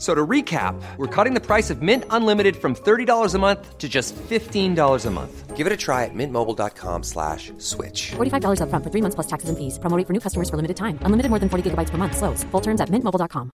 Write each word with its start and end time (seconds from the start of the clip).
F- 0.00 0.06
So 0.06 0.14
to 0.14 0.26
recap, 0.26 0.74
we're 0.96 1.24
cutting 1.24 1.34
the 1.34 1.46
price 1.46 1.68
of 1.74 1.82
Mint 1.82 2.04
Unlimited 2.10 2.56
from 2.56 2.74
$30 2.74 3.34
a 3.34 3.38
month 3.38 3.76
to 3.78 3.86
just 3.86 4.14
$15 4.30 5.06
a 5.06 5.10
month. 5.10 5.56
Give 5.58 5.66
it 5.66 5.72
a 5.74 5.76
try 5.76 6.04
at 6.06 6.14
mintmobile.com 6.14 7.02
slash 7.02 7.52
switch. 7.58 8.12
$45 8.16 8.60
upfront 8.64 8.82
for 8.82 8.90
three 8.90 9.02
months 9.02 9.14
plus 9.14 9.26
taxes 9.26 9.50
and 9.50 9.58
fees. 9.58 9.78
Promo 9.78 9.96
rate 9.98 10.06
for 10.06 10.14
new 10.14 10.20
customers 10.20 10.48
for 10.48 10.56
limited 10.56 10.76
time. 10.78 10.98
Unlimited 11.04 11.28
more 11.28 11.38
than 11.38 11.48
40 11.50 11.70
gigabytes 11.70 11.90
per 11.90 11.98
month. 11.98 12.16
Slows. 12.16 12.44
Full 12.50 12.62
terms 12.62 12.80
at 12.80 12.88
mintmobile.com. 12.88 13.50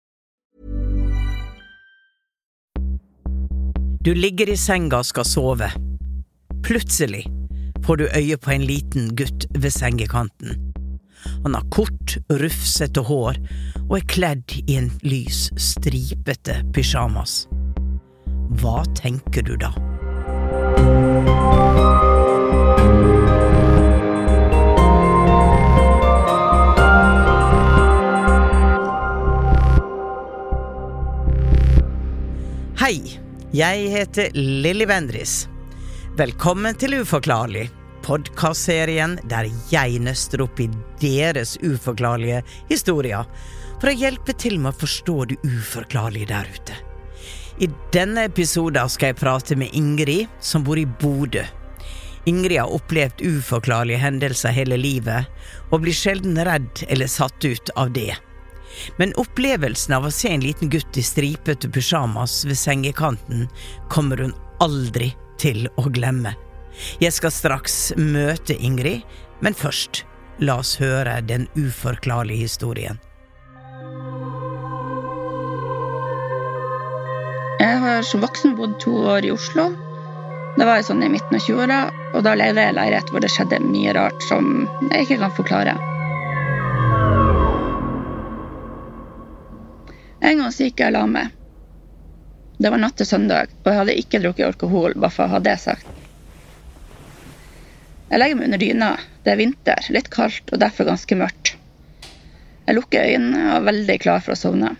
Du 4.04 4.14
ligger 4.14 4.48
i 4.48 4.56
senga 4.56 4.96
og 5.02 5.06
skal 5.06 5.24
sove. 5.24 5.70
Plutselig 6.62 7.26
får 7.86 7.96
du 7.96 8.06
øye 8.16 8.36
på 8.38 8.50
en 8.50 8.62
liten 8.62 9.16
gutt 9.16 9.46
ved 9.58 9.70
sengekanten. 9.70 10.65
Han 11.44 11.54
har 11.54 11.66
kort, 11.74 12.16
rufsete 12.30 13.04
hår 13.06 13.40
og 13.86 13.98
er 14.00 14.08
kledd 14.10 14.56
i 14.66 14.78
en 14.78 14.90
lys, 15.06 15.48
stripete 15.60 16.60
pysjamas. 16.74 17.44
Hva 18.60 18.82
tenker 18.98 19.46
du 19.46 19.56
da? 19.60 19.72
Hei, 32.76 33.00
jeg 33.56 33.86
heter 33.90 34.34
Lilly 34.36 34.86
Bendris. 34.86 35.46
Velkommen 36.16 36.76
til 36.78 37.00
Uforklarlig, 37.00 37.64
podkastserien 38.06 39.18
der 39.26 39.48
jeg 39.70 40.00
nøster 40.04 40.44
opp 40.44 40.60
i 40.62 40.68
deres 41.02 41.56
uforklarlige 41.62 42.42
historier 42.70 43.26
for 43.80 43.90
å 43.90 43.96
hjelpe 43.98 44.36
til 44.38 44.60
med 44.60 44.74
å 44.74 44.80
forstå 44.84 45.16
det 45.32 45.38
uforklarlige 45.44 46.30
der 46.30 46.50
ute. 46.54 46.76
I 47.58 47.68
denne 47.92 48.26
episoden 48.28 48.90
skal 48.92 49.10
jeg 49.10 49.20
prate 49.20 49.56
med 49.58 49.72
Ingrid, 49.74 50.28
som 50.40 50.64
bor 50.64 50.78
i 50.78 50.86
Bodø. 50.86 51.42
Ingrid 52.28 52.60
har 52.60 52.72
opplevd 52.74 53.22
uforklarlige 53.24 54.02
hendelser 54.02 54.54
hele 54.54 54.78
livet, 54.80 55.26
og 55.70 55.82
blir 55.84 55.96
sjelden 55.96 56.38
redd 56.46 56.84
eller 56.88 57.10
satt 57.10 57.44
ut 57.44 57.72
av 57.76 57.92
det. 57.96 58.12
Men 59.00 59.14
opplevelsen 59.16 59.94
av 59.96 60.08
å 60.08 60.12
se 60.12 60.34
en 60.34 60.44
liten 60.44 60.70
gutt 60.72 60.98
i 61.00 61.04
stripete 61.06 61.70
pysjamas 61.72 62.42
ved 62.44 62.60
sengekanten 62.60 63.46
kommer 63.92 64.20
hun 64.20 64.34
aldri 64.60 65.14
til 65.40 65.64
å 65.80 65.88
glemme. 65.88 66.34
Jeg 67.00 67.14
skal 67.16 67.32
straks 67.32 67.76
møte 67.96 68.56
Ingrid, 68.56 69.02
men 69.44 69.56
først, 69.56 70.04
la 70.38 70.58
oss 70.60 70.76
høre 70.80 71.18
den 71.24 71.46
uforklarlige 71.56 72.46
historien. 72.46 73.00
Jeg 77.60 77.80
har 77.80 78.02
som 78.04 78.20
voksen 78.20 78.56
bodd 78.58 78.76
to 78.82 78.92
år 79.08 79.24
i 79.24 79.32
Oslo. 79.32 79.70
Det 80.56 80.64
var 80.64 80.80
sånn 80.84 81.04
i 81.04 81.10
midten 81.12 81.36
av 81.36 81.44
20-åra, 81.44 81.80
og 82.14 82.24
da 82.24 82.32
levde 82.36 82.62
jeg 82.64 82.72
i 82.72 82.76
leilighet 82.76 83.12
hvor 83.12 83.24
det 83.24 83.32
skjedde 83.32 83.60
mye 83.64 83.92
rart 83.96 84.22
som 84.28 84.64
jeg 84.90 85.06
ikke 85.06 85.20
kan 85.24 85.34
forklare. 85.36 85.76
En 90.24 90.40
gang 90.40 90.52
så 90.52 90.68
gikk 90.68 90.80
jeg 90.80 90.92
og 90.92 90.96
la 90.96 91.04
meg. 91.10 91.34
Det 92.56 92.72
var 92.72 92.80
natt 92.80 92.96
til 92.96 93.08
søndag, 93.08 93.52
og 93.62 93.68
jeg 93.68 93.80
hadde 93.82 94.00
ikke 94.00 94.20
drukket 94.24 94.48
alkohol, 94.48 94.96
bare 94.96 95.12
for 95.12 95.28
å 95.28 95.36
ha 95.36 95.42
det 95.44 95.58
sagt. 95.60 95.95
Jeg 98.06 98.22
legger 98.22 98.38
meg 98.38 98.46
under 98.46 98.62
dyna. 98.62 98.88
Det 99.24 99.32
er 99.32 99.40
vinter, 99.40 99.86
litt 99.90 100.10
kaldt 100.14 100.52
og 100.54 100.60
derfor 100.62 100.86
ganske 100.86 101.18
mørkt. 101.18 101.56
Jeg 102.66 102.76
lukker 102.78 103.08
øynene 103.12 103.46
og 103.48 103.56
er 103.56 103.66
veldig 103.70 103.96
klar 104.02 104.22
for 104.22 104.34
å 104.34 104.38
sovne. 104.38 104.72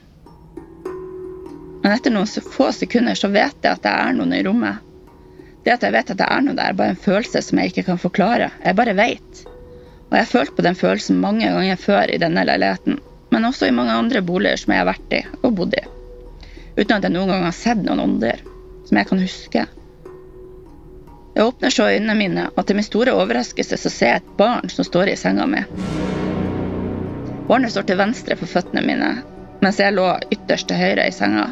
Men 1.83 1.95
etter 1.95 2.15
noen 2.15 2.27
få 2.27 2.73
sekunder 2.75 3.19
så 3.19 3.31
vet 3.35 3.59
jeg 3.63 3.73
at 3.73 3.83
det 3.83 3.95
er 3.95 4.15
noen 4.15 4.35
i 4.35 4.43
rommet. 4.47 4.83
Det 5.67 5.75
at 5.75 5.83
jeg 5.83 5.95
vet 5.97 6.11
at 6.15 6.19
det 6.21 6.27
er 6.31 6.43
noe 6.47 6.55
der, 6.55 6.71
er 6.71 6.79
bare 6.79 6.95
en 6.95 7.03
følelse 7.03 7.43
som 7.43 7.59
jeg 7.59 7.73
ikke 7.73 7.87
kan 7.89 7.99
forklare. 7.99 8.53
Jeg 8.63 8.79
bare 8.79 8.95
vet. 8.99 9.43
Og 10.07 10.15
jeg 10.15 10.23
har 10.23 10.31
følt 10.31 10.55
på 10.55 10.63
den 10.63 10.79
følelsen 10.79 11.19
mange 11.23 11.51
ganger 11.51 11.81
før 11.83 12.11
i 12.11 12.21
denne 12.23 12.45
leiligheten, 12.47 13.01
men 13.35 13.49
også 13.49 13.67
i 13.67 13.75
mange 13.75 13.95
andre 13.95 14.23
boliger 14.23 14.63
som 14.63 14.75
jeg 14.75 14.85
har 14.85 14.91
vært 14.93 15.17
i 15.19 15.25
og 15.41 15.57
bodd 15.59 15.75
i. 15.75 15.83
Uten 16.77 16.95
at 16.99 17.09
jeg 17.09 17.15
noen 17.17 17.33
gang 17.33 17.47
har 17.49 17.57
sett 17.59 17.83
noen 17.83 18.05
ånder 18.05 18.43
som 18.87 19.01
jeg 19.01 19.11
kan 19.11 19.23
huske. 19.23 19.67
Jeg 21.37 21.45
åpner 21.45 21.71
så 21.71 21.85
øynene 21.93 22.15
mine, 22.17 22.45
og 22.57 22.65
til 22.65 22.79
min 22.79 22.85
store 22.87 23.13
overraskelse 23.13 23.77
så 23.77 23.91
ser 23.93 24.09
jeg 24.09 24.21
et 24.23 24.29
barn 24.39 24.71
som 24.73 24.87
står 24.89 25.11
i 25.13 25.17
senga 25.21 25.45
mi. 25.45 25.59
Barnet 27.51 27.75
står 27.75 27.85
til 27.91 27.99
venstre 28.01 28.39
for 28.41 28.49
føttene 28.49 28.81
mine, 28.87 29.11
mens 29.61 29.77
jeg 29.83 29.93
lå 29.93 30.07
ytterst 30.33 30.71
til 30.71 30.81
høyre 30.81 31.05
i 31.05 31.13
senga. 31.13 31.51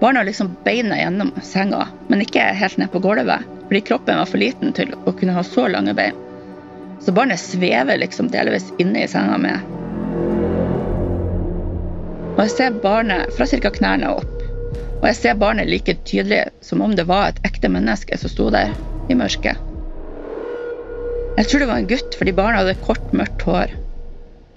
Barnet 0.00 0.24
har 0.24 0.26
liksom 0.26 0.50
beina 0.66 0.98
gjennom 0.98 1.30
senga, 1.46 1.86
men 2.10 2.26
ikke 2.26 2.48
helt 2.64 2.82
ned 2.82 2.90
på 2.90 2.98
gulvet, 3.04 3.46
fordi 3.68 3.84
kroppen 3.92 4.18
var 4.18 4.26
for 4.32 4.42
liten 4.42 4.74
til 4.74 4.90
å 5.06 5.14
kunne 5.14 5.38
ha 5.38 5.46
så 5.46 5.68
lange 5.70 5.94
bein. 5.94 6.18
Så 6.98 7.14
barnet 7.14 7.38
svever 7.38 8.02
liksom 8.02 8.34
delvis 8.34 8.72
inne 8.82 9.04
i 9.04 9.10
senga 9.12 9.38
mi. 9.38 9.54
Og 12.32 12.42
jeg 12.42 12.56
ser 12.58 12.82
barnet 12.82 13.30
fra 13.38 13.46
ca. 13.46 13.70
knærne 13.70 14.16
opp. 14.18 14.48
Og 14.98 15.12
jeg 15.12 15.18
ser 15.20 15.38
barnet 15.38 15.70
like 15.70 15.94
tydelig 16.10 16.48
som 16.60 16.82
om 16.82 16.98
det 16.98 17.06
var 17.06 17.30
et 17.30 17.44
ekte 17.46 17.70
menneske 17.70 18.18
som 18.18 18.30
sto 18.34 18.50
der 18.50 18.74
i 19.12 19.18
mørket. 19.18 19.68
Jeg 21.38 21.48
tror 21.48 21.62
det 21.62 21.68
var 21.70 21.80
en 21.80 21.88
gutt 21.88 22.18
fordi 22.18 22.34
barnet 22.36 22.60
hadde 22.60 22.82
kort, 22.84 23.08
mørkt 23.16 23.44
hår. 23.48 23.72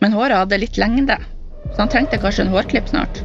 Men 0.04 0.16
håret 0.16 0.42
hadde 0.42 0.60
litt 0.60 0.80
lengde, 0.82 1.16
så 1.72 1.78
han 1.80 1.92
trengte 1.92 2.20
kanskje 2.22 2.46
en 2.46 2.52
hårklipp 2.54 2.92
snart. 2.92 3.22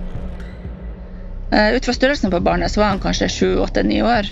Uh, 1.51 1.75
ut 1.75 1.85
fra 1.85 1.95
størrelsen 1.97 2.31
på 2.31 2.41
barnet 2.47 2.71
så 2.71 2.81
var 2.81 2.93
han 2.93 3.03
kanskje 3.03 3.29
sju, 3.29 3.49
åtte, 3.59 3.83
ni 3.83 3.99
år. 4.07 4.29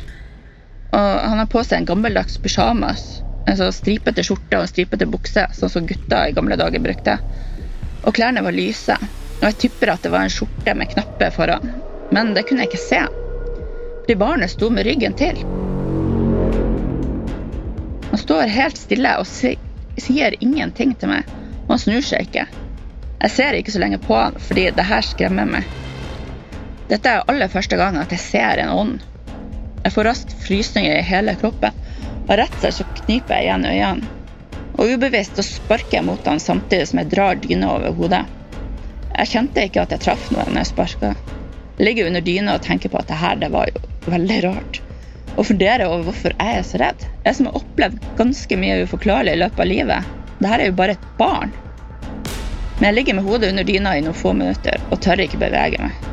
Og 0.94 1.08
han 1.28 1.40
har 1.42 1.50
på 1.50 1.64
seg 1.66 1.80
en 1.80 1.88
gammeldags 1.90 2.38
pysjamas. 2.40 3.04
En 3.48 3.58
sånn 3.58 3.74
stripete 3.74 4.22
skjorte 4.24 4.60
og 4.60 4.64
en 4.64 4.70
stripete 4.70 5.08
bukse, 5.10 5.48
sånn 5.56 5.72
som 5.72 5.88
gutta 5.88 6.26
i 6.28 6.34
gamle 6.36 6.56
dager 6.60 6.82
brukte. 6.84 7.18
Og 8.06 8.14
klærne 8.14 8.44
var 8.46 8.54
lyse. 8.54 8.94
Og 9.38 9.44
jeg 9.50 9.58
tipper 9.66 9.92
at 9.92 10.06
det 10.06 10.14
var 10.14 10.24
en 10.24 10.32
skjorte 10.32 10.74
med 10.78 10.92
knapper 10.94 11.34
foran. 11.34 11.72
Men 12.14 12.32
det 12.36 12.46
kunne 12.48 12.64
jeg 12.64 12.72
ikke 12.72 12.86
se. 12.86 13.02
Fordi 14.04 14.20
barnet 14.22 14.54
sto 14.54 14.70
med 14.72 14.86
ryggen 14.88 15.18
til. 15.18 15.42
Han 18.18 18.22
står 18.24 18.50
helt 18.50 18.78
stille 18.80 19.10
og 19.20 19.28
sier 19.30 20.34
ingenting 20.42 20.90
til 20.98 21.06
meg. 21.06 21.28
Og 21.68 21.76
han 21.76 21.78
snur 21.78 22.02
seg 22.02 22.24
ikke. 22.26 22.48
Jeg 23.22 23.30
ser 23.30 23.54
ikke 23.54 23.70
så 23.70 23.78
lenge 23.78 24.00
på 24.02 24.16
han, 24.18 24.34
fordi 24.42 24.64
det 24.74 24.86
her 24.88 25.06
skremmer 25.06 25.46
meg. 25.46 25.68
Dette 26.90 27.12
er 27.12 27.30
aller 27.30 27.52
første 27.52 27.78
gang 27.78 27.94
at 28.00 28.10
jeg 28.10 28.24
ser 28.24 28.58
en 28.64 28.72
ånd. 28.74 29.04
Jeg 29.84 29.94
får 29.94 30.08
raskt 30.10 30.34
frysninger 30.48 30.96
i 30.96 31.04
hele 31.06 31.36
kroppen. 31.38 31.78
og 32.24 32.34
redsel 32.42 32.74
så 32.80 32.88
kniper 33.04 33.38
jeg 33.38 33.46
igjen 33.46 33.68
øynene. 33.70 34.10
Og 34.74 34.96
ubevisst 34.96 35.38
så 35.38 35.46
sparker 35.46 36.00
jeg 36.00 36.08
mot 36.10 36.26
han 36.26 36.42
samtidig 36.42 36.90
som 36.90 36.98
jeg 36.98 37.12
drar 37.14 37.38
dyna 37.38 37.70
over 37.76 37.94
hodet. 38.02 38.24
Jeg 39.14 39.30
kjente 39.36 39.68
ikke 39.70 39.86
at 39.86 39.94
jeg 39.94 40.06
traff 40.08 40.26
noe 40.34 40.50
når 40.50 40.64
jeg 40.64 40.72
sparka. 40.74 41.14
Ligger 41.78 42.10
under 42.10 42.26
dyna 42.26 42.58
og 42.58 42.66
tenker 42.66 42.90
på 42.90 42.98
at 42.98 43.14
det 43.14 43.22
her 43.22 43.38
det 43.38 43.54
var 43.54 43.70
jo 43.70 44.10
veldig 44.10 44.42
rart. 44.50 44.82
Og 45.38 45.46
fundere 45.46 45.86
over 45.86 46.08
hvorfor 46.08 46.34
jeg 46.34 46.58
er 46.58 46.66
så 46.66 46.80
redd. 46.82 47.06
Jeg 47.22 47.38
som 47.38 47.46
har 47.46 47.58
opplevd 47.60 48.04
ganske 48.18 48.58
mye 48.58 48.82
uforklarlig 48.82 49.36
i 49.36 49.40
løpet 49.44 49.62
av 49.62 49.70
livet. 49.70 50.12
Dette 50.38 50.54
er 50.56 50.66
jo 50.66 50.76
bare 50.78 50.96
et 50.98 51.08
barn. 51.18 51.54
Men 52.78 52.88
jeg 52.88 52.96
ligger 52.96 53.18
med 53.18 53.26
hodet 53.26 53.52
under 53.52 53.66
dyna 53.66 53.96
i 53.96 54.02
noen 54.02 54.18
få 54.18 54.34
minutter 54.34 54.78
og 54.90 55.00
tør 55.02 55.22
ikke 55.22 55.40
bevege 55.40 55.82
meg. 55.82 56.06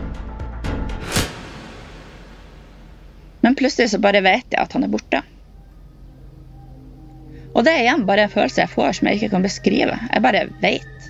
Men 3.46 3.58
plutselig 3.58 3.92
så 3.92 4.02
bare 4.02 4.24
vet 4.26 4.48
jeg 4.50 4.62
at 4.62 4.74
han 4.74 4.86
er 4.86 4.94
borte. 4.94 5.22
Og 7.56 7.64
det 7.64 7.72
er 7.72 7.86
igjen 7.86 8.06
bare 8.08 8.26
en 8.26 8.34
følelse 8.34 8.64
jeg 8.64 8.74
får 8.74 8.98
som 8.98 9.08
jeg 9.08 9.20
ikke 9.20 9.32
kan 9.36 9.46
beskrive. 9.46 9.98
Jeg 10.10 10.26
bare 10.26 10.48
vet. 10.64 11.10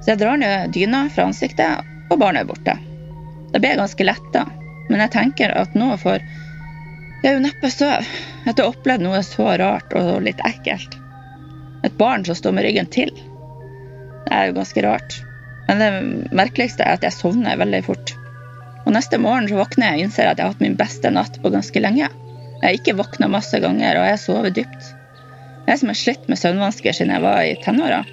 Så 0.00 0.12
jeg 0.12 0.20
drar 0.22 0.38
ned 0.40 0.72
dyna 0.76 1.06
fra 1.12 1.26
ansiktet, 1.28 1.90
og 2.10 2.20
barnet 2.20 2.44
er 2.44 2.48
borte. 2.48 2.76
Da 3.50 3.60
blir 3.60 3.74
jeg 3.74 3.80
ganske 3.82 4.06
letta, 4.06 4.44
men 4.88 5.02
jeg 5.02 5.12
tenker 5.14 5.52
at 5.58 5.74
nå 5.78 5.90
får 6.00 6.22
jeg 7.24 7.38
jo 7.38 7.44
neppe 7.44 7.70
støv 7.72 8.08
etter 8.44 8.62
å 8.62 8.68
ha 8.68 8.72
opplevd 8.74 9.04
noe 9.04 9.20
så 9.24 9.46
rart 9.60 9.94
og 9.96 10.24
litt 10.26 10.42
ekkelt. 10.44 10.98
Et 11.84 11.94
barn 12.00 12.24
som 12.26 12.36
står 12.36 12.56
med 12.56 12.66
ryggen 12.66 12.90
til. 12.92 13.12
Det 14.24 14.32
er 14.32 14.50
jo 14.50 14.56
ganske 14.58 14.84
rart. 14.84 15.16
Men 15.68 15.80
det 15.80 15.88
merkeligste 16.36 16.84
er 16.84 16.98
at 16.98 17.06
jeg 17.06 17.16
sovner 17.16 17.60
veldig 17.60 17.80
fort. 17.86 18.12
Og 18.84 18.92
neste 18.92 19.20
morgen 19.20 19.48
så 19.48 19.56
våkner 19.56 19.92
jeg 19.94 20.02
og 20.02 20.08
innser 20.08 20.28
at 20.28 20.36
jeg 20.36 20.44
har 20.44 20.52
hatt 20.52 20.64
min 20.64 20.76
beste 20.76 21.12
natt 21.12 21.40
på 21.40 21.52
ganske 21.52 21.80
lenge. 21.80 22.10
Jeg 22.10 22.64
har 22.66 22.76
ikke 22.76 22.96
våkna 22.98 23.30
masse 23.32 23.56
ganger, 23.60 24.00
og 24.00 24.08
jeg 24.08 24.20
sover 24.20 24.52
dypt. 24.56 24.92
Jeg 25.64 25.80
som 25.80 25.90
har 25.92 26.00
slitt 26.00 26.28
med 26.28 26.40
søvnvansker 26.40 26.96
siden 26.96 27.14
jeg 27.16 27.24
var 27.24 27.40
i 27.44 27.56
tenåra. 27.64 28.04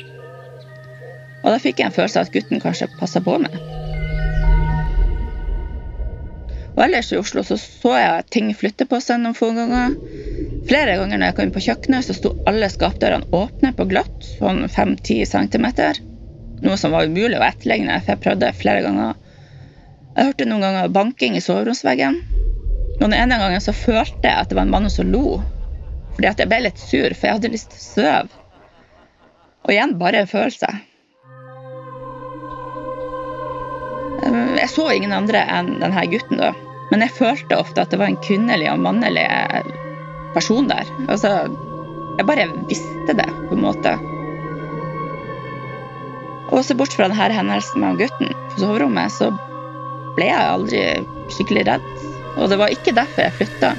Og 1.41 1.51
da 1.51 1.59
fikk 1.59 1.81
jeg 1.81 1.91
en 1.91 1.95
følelse 1.95 2.21
av 2.21 2.29
at 2.29 2.35
gutten 2.35 2.63
kanskje 2.63 2.91
passa 2.99 3.23
på 3.23 3.35
meg. 3.43 3.80
Og 6.71 6.83
ellers 6.85 7.11
i 7.11 7.19
Oslo 7.19 7.43
så, 7.43 7.57
så 7.59 7.95
jeg 7.99 8.27
ting 8.31 8.51
flytte 8.55 8.87
på 8.87 8.99
seg 9.03 9.19
noen 9.21 9.35
få 9.35 9.51
ganger. 9.55 9.97
Flere 10.69 10.95
ganger 10.99 11.19
når 11.19 11.29
jeg 11.31 11.35
kom 11.37 11.47
inn 11.47 11.55
på 11.55 11.63
kjøkkenet, 11.65 12.07
så 12.07 12.15
sto 12.15 12.31
alle 12.47 12.69
skapdørene 12.71 13.27
åpne 13.35 13.73
på 13.75 13.87
glatt, 13.91 14.27
sånn 14.37 14.63
5-10 14.71 15.25
cm. 15.33 15.67
Noe 16.61 16.77
som 16.79 16.93
var 16.95 17.09
umulig 17.09 17.39
å 17.39 17.45
etterligne, 17.45 17.97
for 17.99 18.13
jeg 18.13 18.23
prøvde 18.23 18.53
flere 18.55 18.85
ganger. 18.85 19.17
Jeg 20.15 20.29
hørte 20.29 20.47
noen 20.47 20.63
ganger 20.63 20.93
banking 20.93 21.35
i 21.35 21.43
soveromsveggen. 21.43 22.21
Og 22.99 23.07
den 23.07 23.17
ene 23.17 23.39
gangen 23.41 23.63
så 23.63 23.73
følte 23.75 24.27
jeg 24.27 24.35
at 24.35 24.51
det 24.51 24.59
var 24.59 24.67
en 24.67 24.75
mann 24.75 24.89
som 24.93 25.09
lo. 25.11 25.41
Fordi 26.15 26.29
at 26.29 26.43
jeg 26.43 26.51
ble 26.51 26.61
litt 26.67 26.79
sur, 26.79 27.15
for 27.17 27.27
jeg 27.27 27.39
hadde 27.39 27.51
lyst 27.51 27.73
til 27.73 27.81
å 27.81 27.87
sove. 27.87 28.41
Og 29.65 29.73
igjen 29.73 29.97
bare 29.99 30.23
en 30.23 30.29
følelse. 30.29 30.69
Jeg 34.21 34.69
så 34.69 34.85
ingen 34.93 35.13
andre 35.15 35.41
enn 35.49 35.79
denne 35.81 36.05
gutten, 36.11 36.41
da. 36.41 36.51
Men 36.91 37.05
jeg 37.05 37.15
følte 37.15 37.57
ofte 37.57 37.83
at 37.83 37.93
det 37.93 37.99
var 38.01 38.11
en 38.11 38.19
kvinnelig 38.21 38.67
og 38.71 38.81
mannlig 38.83 39.25
person 40.35 40.67
der. 40.69 40.89
Altså, 41.07 41.47
jeg 42.19 42.27
bare 42.27 42.49
visste 42.69 43.15
det, 43.17 43.29
på 43.47 43.55
en 43.55 43.63
måte. 43.63 43.95
Og 46.51 46.65
så 46.67 46.75
bort 46.75 46.93
fra 46.93 47.07
denne 47.07 47.31
hendelsen 47.31 47.81
med 47.81 48.01
gutten 48.01 48.33
på 48.51 48.59
soverommet, 48.59 49.13
så 49.15 49.31
ble 50.17 50.27
jeg 50.27 50.51
aldri 50.53 50.81
skikkelig 51.31 51.67
redd. 51.69 51.85
Og 52.35 52.51
det 52.51 52.59
var 52.59 52.73
ikke 52.73 52.95
derfor 52.95 53.23
jeg 53.23 53.37
flytta. 53.39 53.75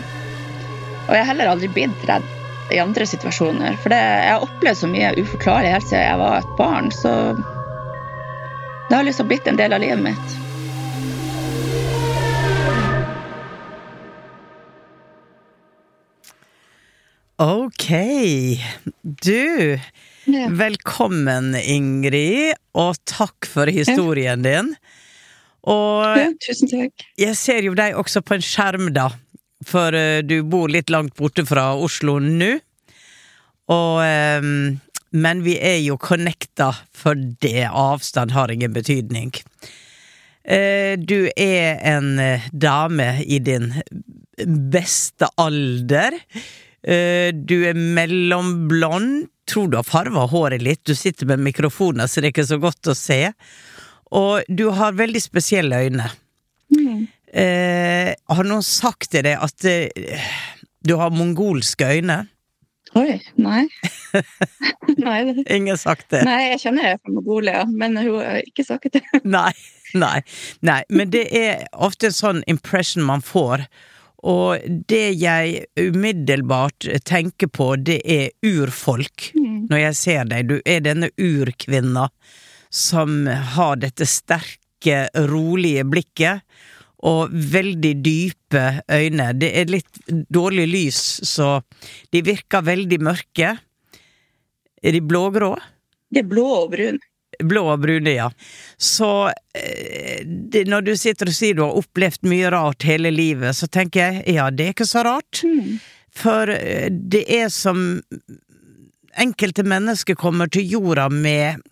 Og 1.09 1.13
jeg 1.13 1.21
har 1.21 1.29
heller 1.35 1.53
aldri 1.53 1.69
blitt 1.73 2.07
redd 2.09 2.25
i 2.73 2.81
andre 2.81 3.07
situasjoner. 3.09 3.77
For 3.83 3.93
det, 3.93 4.01
jeg 4.01 4.33
har 4.33 4.47
opplevd 4.47 4.81
så 4.81 4.89
mye 4.89 5.13
uforklarlig 5.21 5.75
helt 5.75 5.89
siden 5.91 6.07
jeg 6.07 6.21
var 6.23 6.39
et 6.41 6.55
barn, 6.57 6.89
så 6.95 7.13
det 8.93 8.97
har 8.97 9.05
liksom 9.05 9.29
blitt 9.29 9.47
en 9.47 9.57
del 9.57 9.73
av 9.73 9.81
livet 9.81 10.03
mitt. 10.05 10.35
Ok. 17.37 17.89
Du, 19.03 19.79
Ja. 20.25 20.47
velkommen 20.49 21.55
Ingrid, 21.57 22.55
og 22.75 22.97
takk 23.05 23.47
for 23.47 23.67
historien 23.67 24.43
din. 24.43 24.75
Og 25.65 26.05
Ja, 26.19 26.29
tusen 26.47 26.69
takk. 26.69 26.93
jeg 27.19 27.37
ser 27.37 27.63
jo 27.63 27.75
deg 27.75 27.95
også 27.95 28.23
på 28.23 28.35
en 28.35 28.41
skjerm, 28.41 28.93
da. 28.93 29.09
For 29.65 29.95
eh, 29.95 30.23
du 30.23 30.43
bor 30.43 30.69
litt 30.69 30.91
langt 30.91 31.15
borte 31.17 31.45
fra 31.47 31.75
Oslo 31.77 32.19
nå. 32.19 32.61
Og 33.69 34.03
ehm, 34.03 34.81
Men 35.13 35.43
vi 35.45 35.59
er 35.61 35.79
jo 35.85 35.99
connecta, 36.01 36.73
det 37.41 37.69
avstand 37.69 38.33
har 38.33 38.51
ingen 38.51 38.73
betydning. 38.73 39.33
Eh, 40.45 40.99
du 40.99 41.31
er 41.37 41.79
en 41.87 42.19
eh, 42.19 42.49
dame 42.51 43.23
i 43.23 43.39
din 43.39 43.71
beste 44.73 45.29
alder. 45.39 46.17
Eh, 46.83 47.31
du 47.35 47.63
er 47.69 47.79
mellomblond. 47.79 49.29
Tror 49.49 49.69
du 49.71 49.79
har 49.79 49.87
farva 49.87 50.27
håret 50.31 50.63
litt. 50.63 50.83
Du 50.87 50.95
sitter 50.95 51.29
med 51.31 51.43
mikrofoner, 51.45 52.07
så 52.07 52.21
det 52.21 52.31
er 52.31 52.35
ikke 52.37 52.49
så 52.49 52.61
godt 52.63 52.91
å 52.91 52.97
se. 52.99 53.21
Og 54.13 54.43
du 54.49 54.69
har 54.75 54.99
veldig 54.99 55.23
spesielle 55.23 55.85
øyne. 55.87 56.09
Mm. 56.73 57.07
Eh, 57.33 58.13
har 58.13 58.49
noen 58.49 58.65
sagt 58.67 59.13
til 59.15 59.25
deg 59.25 59.41
at 59.41 59.69
eh, 59.69 60.27
du 60.85 60.97
har 61.01 61.15
mongolske 61.15 61.87
øyne? 61.97 62.25
Oi, 62.99 63.15
nei. 63.41 63.69
nei, 65.01 65.45
Ingen 65.49 65.79
sagt 65.81 66.11
det? 66.13 66.25
nei, 66.29 66.51
jeg 66.53 66.61
kjenner 66.67 66.91
jeg 66.91 66.99
fra 67.01 67.15
Mongolia, 67.15 67.63
men 67.69 67.97
hun 67.97 68.19
har 68.21 68.43
ikke 68.45 68.67
sagt 68.69 68.91
det. 68.93 69.01
Nei, 69.25 69.53
nei, 69.97 70.19
nei. 70.61 70.83
Men 70.93 71.11
det 71.15 71.25
er 71.37 71.65
ofte 71.73 72.11
en 72.11 72.17
sånn 72.17 72.43
impression 72.53 73.05
man 73.09 73.25
får. 73.25 73.65
Og 74.23 74.61
det 74.89 75.17
jeg 75.19 75.65
umiddelbart 75.81 76.87
tenker 77.09 77.49
på, 77.51 77.73
det 77.81 77.99
er 78.05 78.29
urfolk. 78.47 79.31
Når 79.35 79.81
jeg 79.87 79.97
ser 79.99 80.29
deg. 80.31 80.53
Du 80.53 80.59
er 80.69 80.85
denne 80.85 81.09
urkvinna 81.19 82.07
som 82.73 83.25
har 83.57 83.81
dette 83.83 84.07
sterke, 84.09 85.07
rolige 85.33 85.85
blikket. 85.89 86.45
Og 87.09 87.33
veldig 87.33 87.93
dype 88.05 88.65
øyne. 88.87 89.33
Det 89.35 89.51
er 89.59 89.71
litt 89.73 90.03
dårlig 90.31 90.69
lys, 90.71 91.01
så 91.27 91.57
de 92.15 92.23
virker 92.23 92.63
veldig 92.63 93.01
mørke. 93.03 93.57
Er 94.83 94.95
de 94.95 95.01
blågrå? 95.03 95.57
Det 96.13 96.23
er 96.23 96.29
blå 96.31 96.47
og 96.61 96.71
brun. 96.77 97.01
Blå 97.43 97.63
og 97.73 97.81
brune, 97.83 98.13
ja. 98.13 98.29
Så 98.77 99.33
eh, 99.57 100.23
det, 100.27 100.67
når 100.69 100.87
du 100.87 100.93
sitter 100.99 101.31
og 101.31 101.37
sier 101.37 101.57
du 101.57 101.65
har 101.65 101.79
opplevd 101.81 102.29
mye 102.29 102.53
rart 102.53 102.87
hele 102.87 103.11
livet, 103.15 103.57
så 103.57 103.67
tenker 103.73 104.05
jeg 104.21 104.37
ja, 104.37 104.51
det 104.53 104.69
er 104.69 104.77
ikke 104.77 104.89
så 104.89 105.05
rart. 105.07 105.43
For 106.15 106.53
eh, 106.53 106.91
det 106.93 107.25
er 107.33 107.49
som 107.53 108.03
enkelte 109.23 109.65
mennesker 109.69 110.17
kommer 110.19 110.51
til 110.53 110.69
jorda 110.77 111.09
med 111.13 111.65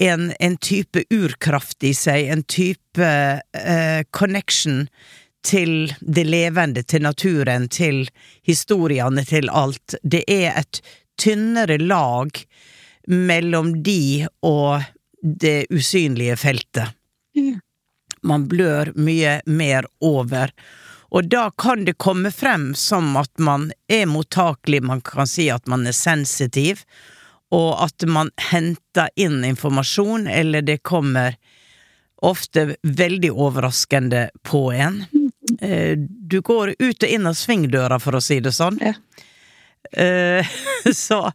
en, 0.00 0.32
en 0.40 0.56
type 0.56 1.04
urkraft 1.10 1.84
i 1.84 1.92
seg, 1.94 2.30
en 2.32 2.42
type 2.48 3.04
eh, 3.04 4.00
connection 4.16 4.86
til 5.44 5.92
det 6.00 6.24
levende, 6.24 6.82
til 6.82 7.04
naturen, 7.04 7.68
til 7.68 8.06
historiene, 8.46 9.24
til 9.28 9.50
alt. 9.52 9.98
Det 10.02 10.24
er 10.24 10.56
et 10.56 10.80
tynnere 11.20 11.76
lag 11.78 12.32
mellom 13.12 13.74
de 13.84 14.26
og 14.46 14.88
det 15.20 15.66
usynlige 15.68 16.36
feltet. 16.40 16.96
Man 18.24 18.48
blør 18.48 18.92
mye 18.96 19.40
mer 19.44 19.88
over. 20.00 20.52
Og 21.10 21.28
da 21.28 21.50
kan 21.58 21.84
det 21.84 21.98
komme 22.00 22.32
frem 22.32 22.70
som 22.78 23.16
at 23.20 23.32
man 23.36 23.70
er 23.88 24.08
mottakelig, 24.08 24.80
man 24.86 25.00
kan 25.04 25.28
si 25.28 25.50
at 25.52 25.68
man 25.68 25.88
er 25.88 25.96
sensitiv, 25.96 26.84
og 27.50 27.82
at 27.82 28.06
man 28.06 28.30
henter 28.50 29.10
inn 29.18 29.44
informasjon, 29.44 30.26
eller 30.30 30.62
det 30.62 30.82
kommer 30.86 31.34
ofte 32.22 32.76
veldig 32.82 33.32
overraskende 33.32 34.28
på 34.46 34.72
en. 34.72 35.04
Eh, 35.60 35.96
Du 35.98 36.40
går 36.40 36.74
ut 36.78 37.02
og 37.02 37.08
inn 37.08 37.26
av 37.26 37.34
svingdøra, 37.34 37.98
for 37.98 38.16
å 38.18 38.22
si 38.22 38.40
det 38.40 38.52
sånn. 38.52 38.78
Ja. 38.84 38.94
Eh, 39.90 40.46
så 40.94 41.32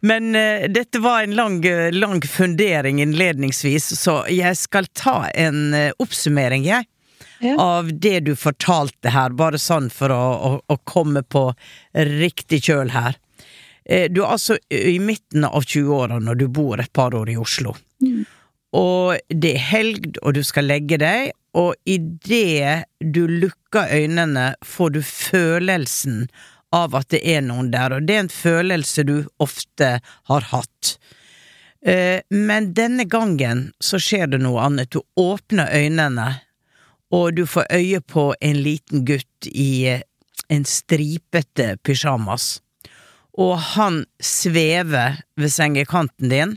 Men 0.00 0.34
eh, 0.36 0.68
dette 0.70 1.00
var 1.02 1.22
en 1.24 1.34
lang, 1.34 1.62
lang 1.92 2.20
fundering 2.22 3.00
innledningsvis, 3.02 3.96
så 3.98 4.20
jeg 4.30 4.56
skal 4.60 4.86
ta 4.92 5.24
en 5.34 5.74
oppsummering, 5.98 6.68
jeg. 6.68 6.86
Ja. 7.40 7.56
Av 7.60 7.90
det 7.92 8.20
du 8.20 8.36
fortalte 8.36 9.10
her, 9.12 9.34
bare 9.36 9.58
sånn 9.60 9.90
for 9.92 10.12
å, 10.12 10.20
å, 10.36 10.50
å 10.72 10.76
komme 10.88 11.20
på 11.22 11.50
riktig 11.92 12.62
kjøl 12.68 12.94
her. 12.94 13.18
Eh, 13.88 14.08
Du 14.10 14.22
er 14.24 14.32
altså 14.34 14.56
i 14.70 14.98
midten 14.98 15.44
av 15.44 15.62
20-åra 15.64 16.18
når 16.22 16.34
du 16.40 16.48
bor 16.48 16.80
et 16.80 16.92
par 16.92 17.14
år 17.14 17.30
i 17.30 17.36
Oslo. 17.38 17.76
Og 18.76 19.16
det 19.30 19.54
er 19.54 19.62
helg, 19.70 20.18
og 20.22 20.34
du 20.34 20.42
skal 20.44 20.66
legge 20.68 20.98
deg, 21.00 21.30
og 21.56 21.74
idet 21.88 22.84
du 23.00 23.22
lukker 23.26 23.88
øynene, 23.94 24.54
får 24.64 24.90
du 24.92 25.00
følelsen 25.02 26.26
av 26.74 26.94
at 26.98 27.08
det 27.14 27.22
er 27.24 27.40
noen 27.46 27.70
der, 27.72 27.94
og 27.96 28.02
det 28.04 28.16
er 28.16 28.24
en 28.26 28.28
følelse 28.32 29.04
du 29.08 29.14
ofte 29.40 30.00
har 30.28 30.48
hatt. 30.50 30.98
Eh, 31.86 32.20
Men 32.30 32.74
denne 32.74 33.06
gangen 33.08 33.70
så 33.80 33.96
skjer 34.02 34.26
det 34.34 34.42
noe 34.42 34.60
annet. 34.66 34.90
Du 34.90 35.00
åpner 35.16 35.70
øynene, 35.72 36.40
og 37.14 37.36
du 37.38 37.46
får 37.46 37.70
øye 37.72 38.00
på 38.02 38.34
en 38.40 38.56
liten 38.62 39.06
gutt 39.06 39.46
i 39.46 39.86
eh, 39.94 40.02
en 40.50 40.64
stripete 40.64 41.76
pysjamas. 41.86 42.60
Og 43.36 43.58
han 43.76 44.04
svever 44.22 45.20
ved 45.36 45.52
sengekanten 45.52 46.32
din, 46.32 46.56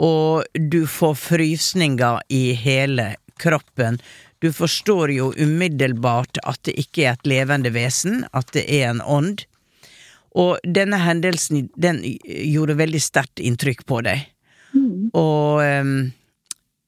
og 0.00 0.48
du 0.72 0.82
får 0.88 1.14
frysninger 1.20 2.22
i 2.32 2.52
hele 2.56 3.14
kroppen. 3.40 4.00
Du 4.40 4.48
forstår 4.52 5.12
jo 5.12 5.30
umiddelbart 5.36 6.40
at 6.48 6.62
det 6.66 6.78
ikke 6.80 7.04
er 7.04 7.18
et 7.18 7.28
levende 7.28 7.72
vesen, 7.74 8.24
at 8.32 8.50
det 8.56 8.64
er 8.66 8.88
en 8.90 9.02
ånd. 9.04 9.44
Og 10.38 10.56
denne 10.64 11.00
hendelsen, 11.02 11.68
den 11.76 12.00
gjorde 12.24 12.78
veldig 12.78 13.02
sterkt 13.02 13.42
inntrykk 13.42 13.84
på 13.86 14.00
deg. 14.06 14.24
Og 15.18 15.60
um, 15.60 16.10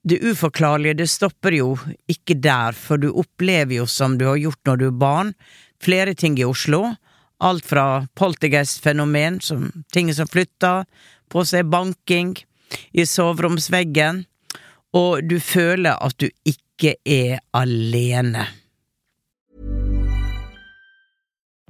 det 0.06 0.20
uforklarlige, 0.22 1.02
det 1.02 1.10
stopper 1.10 1.54
jo 1.56 1.74
ikke 2.10 2.38
der, 2.42 2.72
for 2.72 2.98
du 3.02 3.10
opplever 3.10 3.82
jo 3.82 3.86
som 3.90 4.16
du 4.18 4.26
har 4.30 4.40
gjort 4.40 4.62
når 4.66 4.80
du 4.80 4.86
er 4.88 5.00
barn, 5.04 5.34
flere 5.82 6.14
ting 6.18 6.38
i 6.38 6.46
Oslo. 6.46 6.94
Alt 7.42 7.66
fra 7.66 8.06
poltergeist-fenomen, 8.18 9.40
som 9.42 9.70
ting 9.92 10.12
som 10.14 10.30
flytter 10.30 10.86
på 11.32 11.42
seg, 11.48 11.66
banking 11.72 12.36
i 12.94 13.06
soveromsveggen, 13.08 14.24
og 14.94 15.24
du 15.26 15.38
føler 15.42 15.96
at 15.98 16.14
du 16.20 16.28
ikke 16.46 16.94
er 17.02 17.40
alene. 17.56 18.46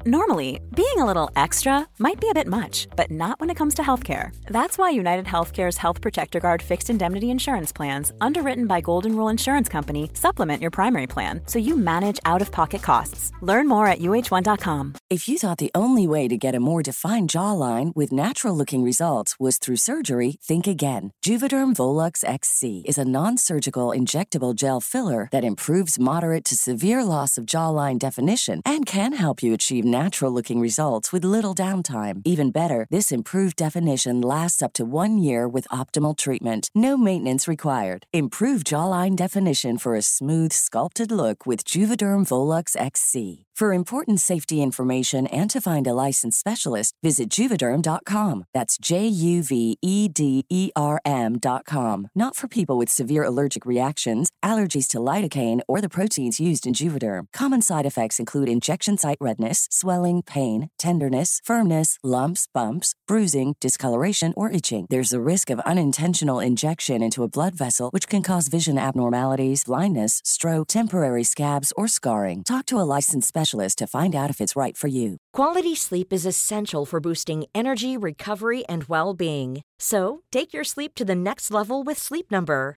Normally, 0.04 0.58
being 0.74 0.98
a 0.98 1.04
little 1.04 1.30
extra 1.36 1.86
might 2.00 2.20
be 2.20 2.28
a 2.28 2.34
bit 2.34 2.48
much, 2.48 2.88
but 2.96 3.08
not 3.08 3.38
when 3.38 3.50
it 3.50 3.56
comes 3.56 3.74
to 3.74 3.82
healthcare. 3.82 4.34
That's 4.46 4.76
why 4.76 4.90
United 4.90 5.26
Healthcare's 5.26 5.76
Health 5.76 6.00
Protector 6.00 6.40
Guard 6.40 6.60
fixed 6.60 6.90
indemnity 6.90 7.30
insurance 7.30 7.70
plans, 7.70 8.12
underwritten 8.20 8.66
by 8.66 8.80
Golden 8.80 9.14
Rule 9.14 9.28
Insurance 9.28 9.68
Company, 9.68 10.10
supplement 10.14 10.60
your 10.60 10.72
primary 10.72 11.06
plan 11.06 11.42
so 11.46 11.60
you 11.60 11.76
manage 11.76 12.18
out 12.24 12.42
of 12.42 12.50
pocket 12.50 12.82
costs. 12.82 13.30
Learn 13.42 13.68
more 13.68 13.86
at 13.86 14.00
uh1.com. 14.00 14.94
If 15.08 15.28
you 15.28 15.38
thought 15.38 15.58
the 15.58 15.70
only 15.72 16.08
way 16.08 16.26
to 16.26 16.36
get 16.36 16.56
a 16.56 16.60
more 16.60 16.82
defined 16.82 17.30
jawline 17.30 17.94
with 17.94 18.10
natural 18.10 18.56
looking 18.56 18.82
results 18.82 19.38
was 19.38 19.58
through 19.58 19.76
surgery, 19.76 20.34
think 20.42 20.66
again. 20.66 21.12
Juvederm 21.24 21.74
Volux 21.74 22.24
XC 22.24 22.82
is 22.86 22.98
a 22.98 23.04
non 23.04 23.36
surgical 23.36 23.88
injectable 23.88 24.54
gel 24.54 24.80
filler 24.80 25.28
that 25.30 25.44
improves 25.44 26.00
moderate 26.00 26.44
to 26.46 26.56
severe 26.56 27.04
loss 27.04 27.36
of 27.36 27.44
jawline 27.44 27.98
definition 27.98 28.62
and 28.64 28.86
can 28.86 29.12
help 29.12 29.42
you 29.42 29.52
achieve 29.52 29.84
natural 30.00 30.32
looking 30.32 30.58
results 30.58 31.12
with 31.12 31.24
little 31.24 31.54
downtime. 31.54 32.22
Even 32.24 32.50
better, 32.50 32.86
this 32.88 33.12
improved 33.12 33.56
definition 33.56 34.22
lasts 34.22 34.62
up 34.62 34.72
to 34.72 34.86
one 34.86 35.18
year 35.18 35.46
with 35.46 35.68
optimal 35.68 36.16
treatment. 36.16 36.70
No 36.74 36.96
maintenance 36.96 37.46
required. 37.46 38.06
Improve 38.14 38.64
jawline 38.64 39.14
definition 39.14 39.76
for 39.76 39.94
a 39.94 40.02
smooth, 40.02 40.52
sculpted 40.52 41.12
look 41.12 41.44
with 41.44 41.64
Juvederm 41.66 42.24
Volux 42.24 42.74
XC. 42.74 43.46
For 43.54 43.74
important 43.74 44.18
safety 44.18 44.62
information 44.62 45.26
and 45.26 45.48
to 45.50 45.60
find 45.60 45.86
a 45.86 45.92
licensed 45.92 46.40
specialist, 46.40 46.96
visit 47.02 47.28
juvederm.com. 47.28 48.44
That's 48.54 48.78
J 48.80 49.06
U 49.06 49.42
V 49.42 49.78
E 49.82 50.08
D 50.08 50.46
E 50.48 50.70
R 50.74 50.98
M.com. 51.04 52.08
Not 52.14 52.34
for 52.34 52.48
people 52.48 52.78
with 52.78 52.88
severe 52.88 53.24
allergic 53.24 53.66
reactions, 53.66 54.32
allergies 54.42 54.88
to 54.88 54.98
lidocaine, 54.98 55.60
or 55.68 55.82
the 55.82 55.90
proteins 55.90 56.40
used 56.40 56.66
in 56.66 56.72
Juvederm. 56.72 57.24
Common 57.32 57.60
side 57.60 57.86
effects 57.86 58.18
include 58.18 58.48
injection 58.48 58.96
site 58.96 59.20
redness, 59.20 59.68
swelling, 59.82 60.22
pain, 60.22 60.70
tenderness, 60.78 61.40
firmness, 61.44 61.98
lumps, 62.04 62.48
bumps, 62.54 62.94
bruising, 63.08 63.54
discoloration, 63.60 64.32
or 64.36 64.50
itching. 64.50 64.86
There's 64.90 65.12
a 65.12 65.26
risk 65.32 65.50
of 65.50 65.66
unintentional 65.72 66.38
injection 66.40 67.02
into 67.02 67.24
a 67.24 67.32
blood 67.36 67.54
vessel, 67.56 67.90
which 67.90 68.08
can 68.08 68.22
cause 68.22 68.48
vision 68.56 68.78
abnormalities, 68.78 69.64
blindness, 69.64 70.20
stroke, 70.24 70.68
temporary 70.68 71.24
scabs, 71.24 71.72
or 71.76 71.88
scarring. 71.88 72.44
Talk 72.44 72.66
to 72.66 72.80
a 72.80 72.88
licensed 72.96 73.28
specialist 73.28 73.78
to 73.78 73.86
find 73.86 74.14
out 74.14 74.30
if 74.30 74.40
it's 74.40 74.56
right 74.56 74.76
for 74.76 74.88
you. 74.88 75.16
Quality 75.32 75.74
sleep 75.74 76.12
is 76.12 76.26
essential 76.26 76.86
for 76.86 77.00
boosting 77.00 77.44
energy, 77.54 77.96
recovery, 77.96 78.64
and 78.68 78.84
well 78.84 79.14
being. 79.14 79.62
So, 79.80 80.22
take 80.30 80.54
your 80.54 80.64
sleep 80.64 80.94
to 80.94 81.04
the 81.04 81.16
next 81.16 81.50
level 81.50 81.82
with 81.82 81.98
Sleep 81.98 82.30
Number. 82.30 82.76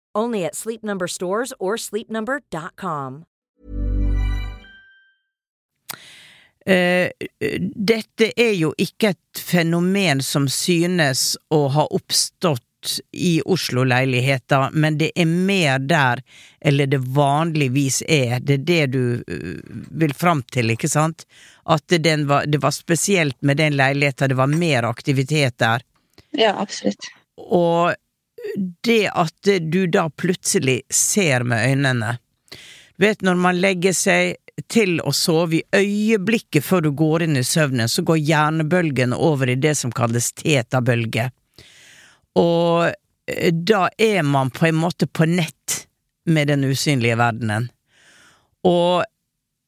Only 0.15 0.45
at 0.45 0.55
Sleep 0.55 0.83
Number 0.83 1.07
stores 1.07 1.53
or 1.59 1.77
sleepnumber.com. 1.77 3.25
Uh, 6.69 7.09
dette 7.75 8.27
er 8.37 8.51
jo 8.53 8.69
ikke 8.77 9.15
et 9.15 9.39
fenomen 9.41 10.21
som 10.21 10.45
synes 10.45 11.33
å 11.49 11.65
ha 11.73 11.87
oppstått 11.89 12.99
i 13.11 13.41
Oslo-leiligheter, 13.45 14.69
men 14.73 14.97
det 14.97 15.11
er 15.15 15.25
mer 15.29 15.81
der, 15.85 16.21
eller 16.61 16.89
det 16.89 16.99
vanligvis 17.17 18.01
er. 18.07 18.39
Det 18.45 18.59
er 18.59 18.67
det 18.67 18.85
du 18.93 19.03
uh, 19.25 19.57
vil 20.03 20.13
fram 20.13 20.43
til, 20.53 20.73
ikke 20.75 20.89
sant? 20.89 21.25
At 21.65 21.85
det 21.89 22.13
var, 22.29 22.45
det 22.45 22.61
var 22.61 22.73
spesielt 22.77 23.37
med 23.41 23.57
den 23.57 23.77
leiligheten, 23.77 24.29
det 24.29 24.37
var 24.37 24.53
mer 24.53 24.89
aktivitet 24.89 25.57
der. 25.61 25.85
Ja, 26.37 26.55
absolutt. 26.61 27.09
Og 27.41 27.95
det 28.83 29.09
at 29.13 29.49
du 29.71 29.85
da 29.87 30.09
plutselig 30.09 30.81
ser 30.89 31.43
med 31.47 31.69
øynene 31.69 32.17
Du 32.97 33.05
vet, 33.05 33.21
når 33.21 33.35
man 33.35 33.59
legger 33.61 33.93
seg 33.97 34.35
til 34.69 34.99
å 35.01 35.13
sove 35.15 35.61
i 35.61 35.63
øyeblikket 35.73 36.63
før 36.65 36.83
du 36.85 36.91
går 36.97 37.25
inn 37.25 37.39
i 37.39 37.45
søvnen, 37.45 37.89
så 37.89 38.03
går 38.05 38.19
hjernebølgen 38.19 39.15
over 39.15 39.49
i 39.49 39.57
det 39.57 39.73
som 39.79 39.93
kalles 39.95 40.31
tetabølge. 40.37 41.29
Og 42.37 42.91
eh, 42.91 43.51
da 43.51 43.87
er 43.97 44.21
man 44.27 44.51
på 44.53 44.67
en 44.69 44.77
måte 44.83 45.07
på 45.07 45.25
nett 45.25 45.87
med 46.29 46.51
den 46.51 46.67
usynlige 46.67 47.17
verdenen. 47.19 47.71
Og 48.67 49.01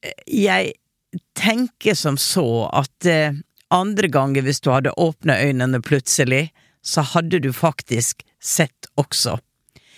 eh, 0.06 0.13
jeg 0.30 0.75
tenker 1.38 1.98
som 1.98 2.20
så 2.22 2.68
at 2.74 3.10
eh, 3.10 3.39
andre 3.74 4.12
ganger, 4.13 4.46
hvis 4.46 4.62
du 4.62 4.70
hadde 4.72 4.94
åpna 5.00 5.39
øynene 5.42 5.82
plutselig, 5.82 6.51
så 6.84 7.01
hadde 7.15 7.39
du 7.42 7.50
faktisk 7.56 8.22
sett 8.43 8.89
også. 9.00 9.38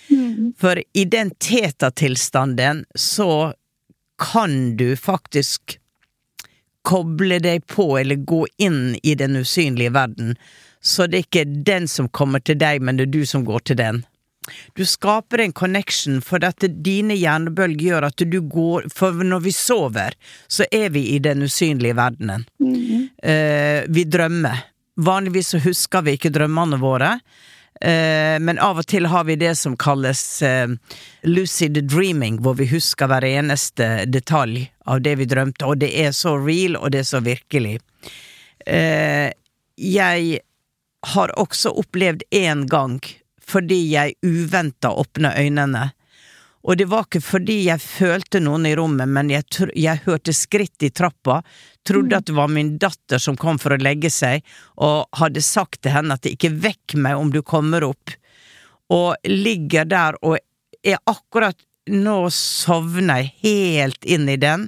Mm. 0.09 0.53
For 0.59 0.81
i 0.93 1.05
den 1.09 1.31
teta-tilstanden 1.41 2.85
så 2.95 3.53
kan 4.21 4.75
du 4.77 4.95
faktisk 4.95 5.79
koble 6.85 7.39
deg 7.41 7.65
på 7.67 7.95
eller 7.97 8.15
gå 8.15 8.45
inn 8.61 8.95
i 9.03 9.15
den 9.17 9.35
usynlige 9.41 9.95
verden, 9.95 10.35
så 10.85 11.07
det 11.09 11.17
er 11.17 11.25
ikke 11.25 11.63
den 11.65 11.87
som 11.89 12.09
kommer 12.13 12.43
til 12.45 12.59
deg, 12.61 12.83
men 12.85 12.99
det 12.99 13.07
er 13.07 13.15
du 13.15 13.25
som 13.25 13.45
går 13.47 13.65
til 13.65 13.79
den. 13.79 14.03
Du 14.77 14.83
skaper 14.85 15.41
en 15.41 15.53
connection, 15.57 16.19
for 16.21 16.43
at 16.45 16.61
dine 16.85 17.15
hjernebølger 17.17 17.87
gjør 17.87 18.05
at 18.11 18.21
du 18.29 18.37
går 18.45 18.85
For 18.93 19.25
når 19.25 19.41
vi 19.47 19.53
sover, 19.55 20.13
så 20.47 20.67
er 20.71 20.91
vi 20.93 21.07
i 21.15 21.19
den 21.19 21.41
usynlige 21.41 21.97
verdenen. 21.97 22.45
Mm. 22.61 23.09
Eh, 23.17 23.81
vi 23.89 24.05
drømmer. 24.05 24.61
Vanligvis 25.01 25.55
så 25.55 25.63
husker 25.65 26.05
vi 26.05 26.15
ikke 26.15 26.31
drømmene 26.31 26.77
våre, 26.79 27.15
men 28.39 28.59
av 28.63 28.79
og 28.79 28.87
til 28.87 29.09
har 29.11 29.25
vi 29.27 29.35
det 29.35 29.51
som 29.59 29.75
kalles 29.77 30.41
eh, 30.45 30.69
lucid 31.27 31.75
dreaming, 31.83 32.39
hvor 32.41 32.55
vi 32.55 32.69
husker 32.71 33.09
hver 33.11 33.25
eneste 33.27 34.05
detalj 34.07 34.63
av 34.85 35.01
det 35.03 35.17
vi 35.19 35.27
drømte, 35.27 35.67
og 35.67 35.81
det 35.83 35.91
er 36.05 36.15
så 36.15 36.37
real, 36.39 36.77
og 36.79 36.93
det 36.95 37.03
er 37.03 37.09
så 37.09 37.21
virkelig. 37.25 37.79
Eh, 38.65 39.29
jeg 39.75 40.39
har 41.05 41.35
også 41.39 41.75
opplevd 41.75 42.23
en 42.31 42.65
gang 42.67 42.99
fordi 43.45 43.81
jeg 43.91 44.15
uventa 44.25 44.89
åpna 44.89 45.35
øynene. 45.37 45.91
Og 46.65 46.79
det 46.79 46.87
var 46.89 47.05
ikke 47.05 47.21
fordi 47.21 47.59
jeg 47.67 47.83
følte 47.83 48.41
noen 48.41 48.65
i 48.65 48.73
rommet, 48.77 49.05
men 49.05 49.29
jeg, 49.29 49.45
jeg 49.77 50.01
hørte 50.07 50.33
skritt 50.33 50.81
i 50.81 50.89
trappa, 50.89 51.43
trodde 51.87 52.17
at 52.17 52.27
det 52.27 52.35
var 52.37 52.51
min 52.51 52.75
datter 52.81 53.21
som 53.21 53.37
kom 53.37 53.59
for 53.61 53.75
å 53.75 53.81
legge 53.81 54.11
seg, 54.13 54.43
og 54.81 55.05
hadde 55.19 55.43
sagt 55.45 55.83
til 55.85 55.95
henne 55.95 56.17
at 56.17 56.27
ikke 56.29 56.53
vekk 56.63 56.97
meg 57.01 57.19
om 57.19 57.31
du 57.33 57.41
kommer 57.45 57.85
opp, 57.87 58.13
og 58.93 59.15
ligger 59.29 59.87
der 59.89 60.19
og 60.25 60.37
er 60.85 61.01
akkurat 61.09 61.57
Nå 61.85 62.31
sovner 62.33 63.19
jeg 63.21 63.27
helt 63.43 64.05
inn 64.09 64.23
i 64.25 64.39
den, 64.41 64.63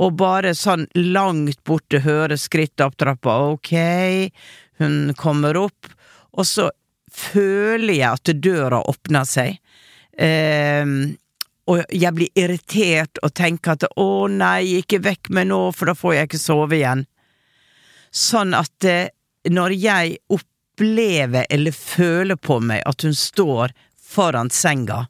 og 0.00 0.14
bare 0.16 0.54
sånn 0.56 0.86
langt 0.96 1.58
borte 1.68 2.00
hører 2.00 2.40
skritt 2.40 2.80
opp 2.80 2.96
trappa, 2.96 3.34
ok, 3.52 3.72
hun 4.80 5.12
kommer 5.20 5.58
opp, 5.60 5.90
og 6.32 6.48
så 6.48 6.70
føler 7.12 7.98
jeg 7.98 8.08
at 8.08 8.32
døra 8.40 8.80
åpner 8.88 9.28
seg. 9.28 9.60
Ehm, 10.16 11.16
og 11.66 11.82
jeg 11.90 12.14
blir 12.14 12.38
irritert 12.38 13.18
og 13.26 13.34
tenker 13.34 13.74
at 13.74 13.86
å 13.98 14.26
nei, 14.30 14.78
ikke 14.80 15.02
vekk 15.02 15.30
meg 15.34 15.48
nå, 15.50 15.60
for 15.74 15.90
da 15.90 15.96
får 15.98 16.14
jeg 16.14 16.28
ikke 16.28 16.42
sove 16.42 16.78
igjen. 16.78 17.02
Sånn 18.14 18.54
at 18.54 18.86
eh, 18.86 19.10
når 19.50 19.74
jeg 19.74 20.16
opplever 20.32 21.46
eller 21.50 21.74
føler 21.74 22.38
på 22.38 22.60
meg 22.62 22.84
at 22.86 23.02
hun 23.02 23.16
står 23.18 23.74
foran 23.98 24.50
senga, 24.54 25.06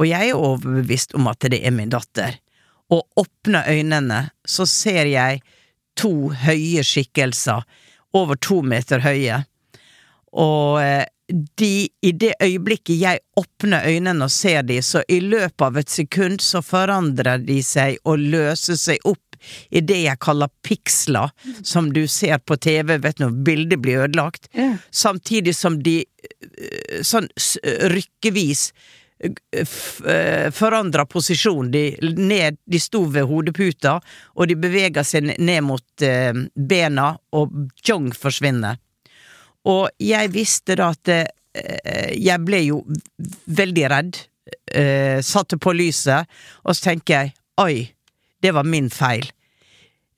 og 0.00 0.08
jeg 0.08 0.32
er 0.32 0.42
overbevist 0.42 1.14
om 1.14 1.28
at 1.30 1.46
det 1.52 1.60
er 1.62 1.74
min 1.76 1.92
datter, 1.92 2.40
og 2.90 3.06
åpner 3.20 3.68
øynene, 3.70 4.20
så 4.42 4.66
ser 4.66 5.06
jeg 5.06 5.42
to 5.98 6.32
høye 6.42 6.82
skikkelser, 6.86 7.62
over 8.16 8.34
to 8.42 8.58
meter 8.66 9.04
høye, 9.04 9.44
og 10.34 10.80
eh, 10.82 11.06
de, 11.32 11.88
i 12.02 12.12
det 12.12 12.34
øyeblikket 12.42 12.98
jeg 13.00 13.22
åpner 13.38 13.86
øynene 13.86 14.26
og 14.26 14.32
ser 14.34 14.62
de, 14.66 14.80
så 14.82 15.02
i 15.08 15.20
løpet 15.22 15.66
av 15.66 15.78
et 15.80 15.92
sekund 15.92 16.42
så 16.44 16.62
forandrer 16.64 17.42
de 17.46 17.60
seg 17.64 18.00
og 18.04 18.22
løser 18.22 18.78
seg 18.80 19.04
opp 19.08 19.30
i 19.70 19.80
det 19.84 20.02
jeg 20.02 20.20
kaller 20.20 20.50
piksler, 20.66 21.32
som 21.64 21.90
du 21.94 22.04
ser 22.10 22.40
på 22.44 22.58
TV, 22.60 22.98
vet 23.00 23.18
du, 23.18 23.26
når 23.26 23.42
bildet 23.46 23.82
blir 23.82 24.04
ødelagt. 24.04 24.50
Ja. 24.52 24.74
Samtidig 24.90 25.54
som 25.56 25.78
de 25.82 26.02
øh, 26.04 27.00
sånn 27.06 27.30
rykkevis 27.94 28.66
øh, 29.24 29.32
øh, 29.64 30.50
forandrer 30.52 31.08
posisjon. 31.08 31.72
De, 31.72 31.86
ned, 32.18 32.60
de 32.68 32.82
sto 32.82 33.06
ved 33.08 33.28
hodeputa, 33.30 33.96
og 34.36 34.50
de 34.50 34.58
beveger 34.60 35.06
seg 35.08 35.32
ned 35.38 35.64
mot 35.64 36.06
bena, 36.54 37.14
og 37.32 37.56
tjong 37.80 38.12
forsvinner. 38.16 38.80
Og 39.68 39.90
jeg 40.00 40.32
visste 40.32 40.76
da 40.78 40.90
at 40.94 41.12
eh, 41.12 42.12
jeg 42.16 42.40
ble 42.46 42.62
jo 42.64 42.80
veldig 43.46 43.86
redd. 43.92 44.20
Eh, 44.72 45.20
satte 45.22 45.58
på 45.60 45.74
lyset, 45.76 46.26
og 46.64 46.74
så 46.74 46.90
tenker 46.90 47.16
jeg 47.16 47.34
oi, 47.60 47.90
det 48.40 48.54
var 48.56 48.66
min 48.66 48.88
feil. 48.90 49.26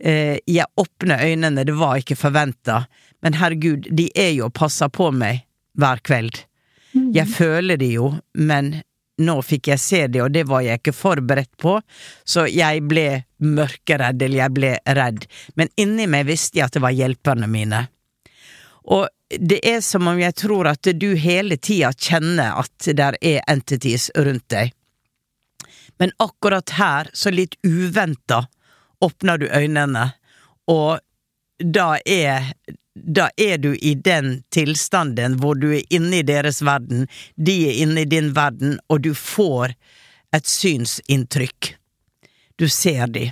Eh, 0.02 0.38
jeg 0.46 0.66
åpner 0.78 1.24
øynene, 1.26 1.64
det 1.66 1.74
var 1.78 1.98
ikke 1.98 2.18
forventa, 2.18 2.84
men 3.22 3.36
herregud, 3.38 3.88
de 3.90 4.08
er 4.18 4.32
jo 4.36 4.48
og 4.48 4.56
passer 4.56 4.90
på 4.92 5.10
meg 5.14 5.44
hver 5.78 6.02
kveld. 6.06 6.44
Jeg 6.92 7.28
føler 7.32 7.80
det 7.80 7.92
jo, 7.94 8.10
men 8.36 8.74
nå 9.22 9.36
fikk 9.44 9.70
jeg 9.72 9.80
se 9.80 10.00
det, 10.10 10.22
og 10.24 10.32
det 10.34 10.44
var 10.50 10.64
jeg 10.64 10.80
ikke 10.80 10.94
forberedt 10.96 11.52
på, 11.60 11.78
så 12.24 12.44
jeg 12.50 12.82
ble 12.88 13.22
mørkeredd, 13.42 14.22
eller 14.22 14.42
jeg 14.42 14.56
ble 14.56 14.72
redd. 14.98 15.26
Men 15.56 15.72
inni 15.80 16.08
meg 16.10 16.26
visste 16.28 16.58
jeg 16.58 16.68
at 16.68 16.76
det 16.76 16.84
var 16.84 16.96
hjelperne 16.96 17.48
mine. 17.50 17.84
Og 18.90 19.06
det 19.38 19.60
er 19.68 19.80
som 19.80 20.08
om 20.08 20.20
jeg 20.20 20.34
tror 20.34 20.68
at 20.72 20.88
du 20.94 21.12
hele 21.14 21.56
tida 21.56 21.92
kjenner 21.92 22.58
at 22.62 22.88
der 22.96 23.16
er 23.20 23.42
entities 23.50 24.10
rundt 24.16 24.48
deg. 24.52 24.72
Men 25.98 26.12
akkurat 26.22 26.70
her, 26.78 27.10
så 27.12 27.30
litt 27.30 27.54
uventa, 27.66 28.44
åpner 29.00 29.38
du 29.38 29.46
øynene, 29.48 30.12
og 30.70 30.98
da 31.62 31.96
er 32.06 32.52
da 32.94 33.30
er 33.36 33.58
du 33.58 33.72
i 33.74 33.94
den 33.94 34.42
tilstanden 34.52 35.38
hvor 35.40 35.56
du 35.56 35.70
er 35.72 35.94
inne 35.94 36.20
i 36.20 36.26
deres 36.28 36.60
verden, 36.62 37.06
de 37.36 37.54
er 37.70 37.78
inne 37.84 38.04
i 38.04 38.08
din 38.08 38.32
verden, 38.36 38.76
og 38.92 39.00
du 39.06 39.14
får 39.16 39.72
et 40.36 40.48
synsinntrykk. 40.48 41.74
Du 42.60 42.68
ser 42.68 43.08
de. 43.08 43.30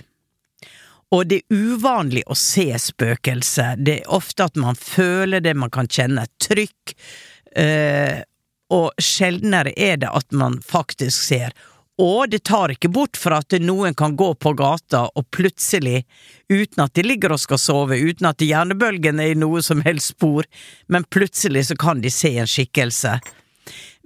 Og 1.10 1.26
det 1.26 1.40
er 1.40 1.56
uvanlig 1.74 2.22
å 2.30 2.36
se 2.38 2.68
spøkelser. 2.78 3.80
Det 3.82 4.00
er 4.00 4.12
ofte 4.14 4.46
at 4.46 4.58
man 4.60 4.78
føler 4.78 5.42
det, 5.42 5.56
man 5.58 5.72
kan 5.74 5.90
kjenne 5.90 6.26
et 6.26 6.48
trykk. 6.48 6.94
eh, 7.56 8.22
og 8.70 8.92
sjeldnere 9.02 9.72
er 9.76 9.96
det 9.98 10.10
at 10.14 10.30
man 10.30 10.60
faktisk 10.62 11.22
ser. 11.26 11.54
Og 12.00 12.30
det 12.30 12.44
tar 12.48 12.72
ikke 12.72 12.88
bort 12.88 13.18
fra 13.20 13.40
at 13.42 13.52
noen 13.60 13.94
kan 13.98 14.14
gå 14.16 14.30
på 14.40 14.52
gata 14.56 15.02
og 15.10 15.26
plutselig, 15.34 16.04
uten 16.48 16.84
at 16.84 16.94
de 16.94 17.04
ligger 17.04 17.34
og 17.34 17.42
skal 17.42 17.60
sove, 17.60 17.98
uten 17.98 18.30
at 18.30 18.40
hjernebølgen 18.40 19.20
er 19.20 19.34
i 19.34 19.38
noe 19.38 19.60
som 19.62 19.82
helst 19.84 20.14
spor, 20.14 20.46
men 20.88 21.04
plutselig 21.12 21.66
så 21.68 21.76
kan 21.76 22.00
de 22.00 22.12
se 22.14 22.32
en 22.38 22.48
skikkelse. 22.48 23.18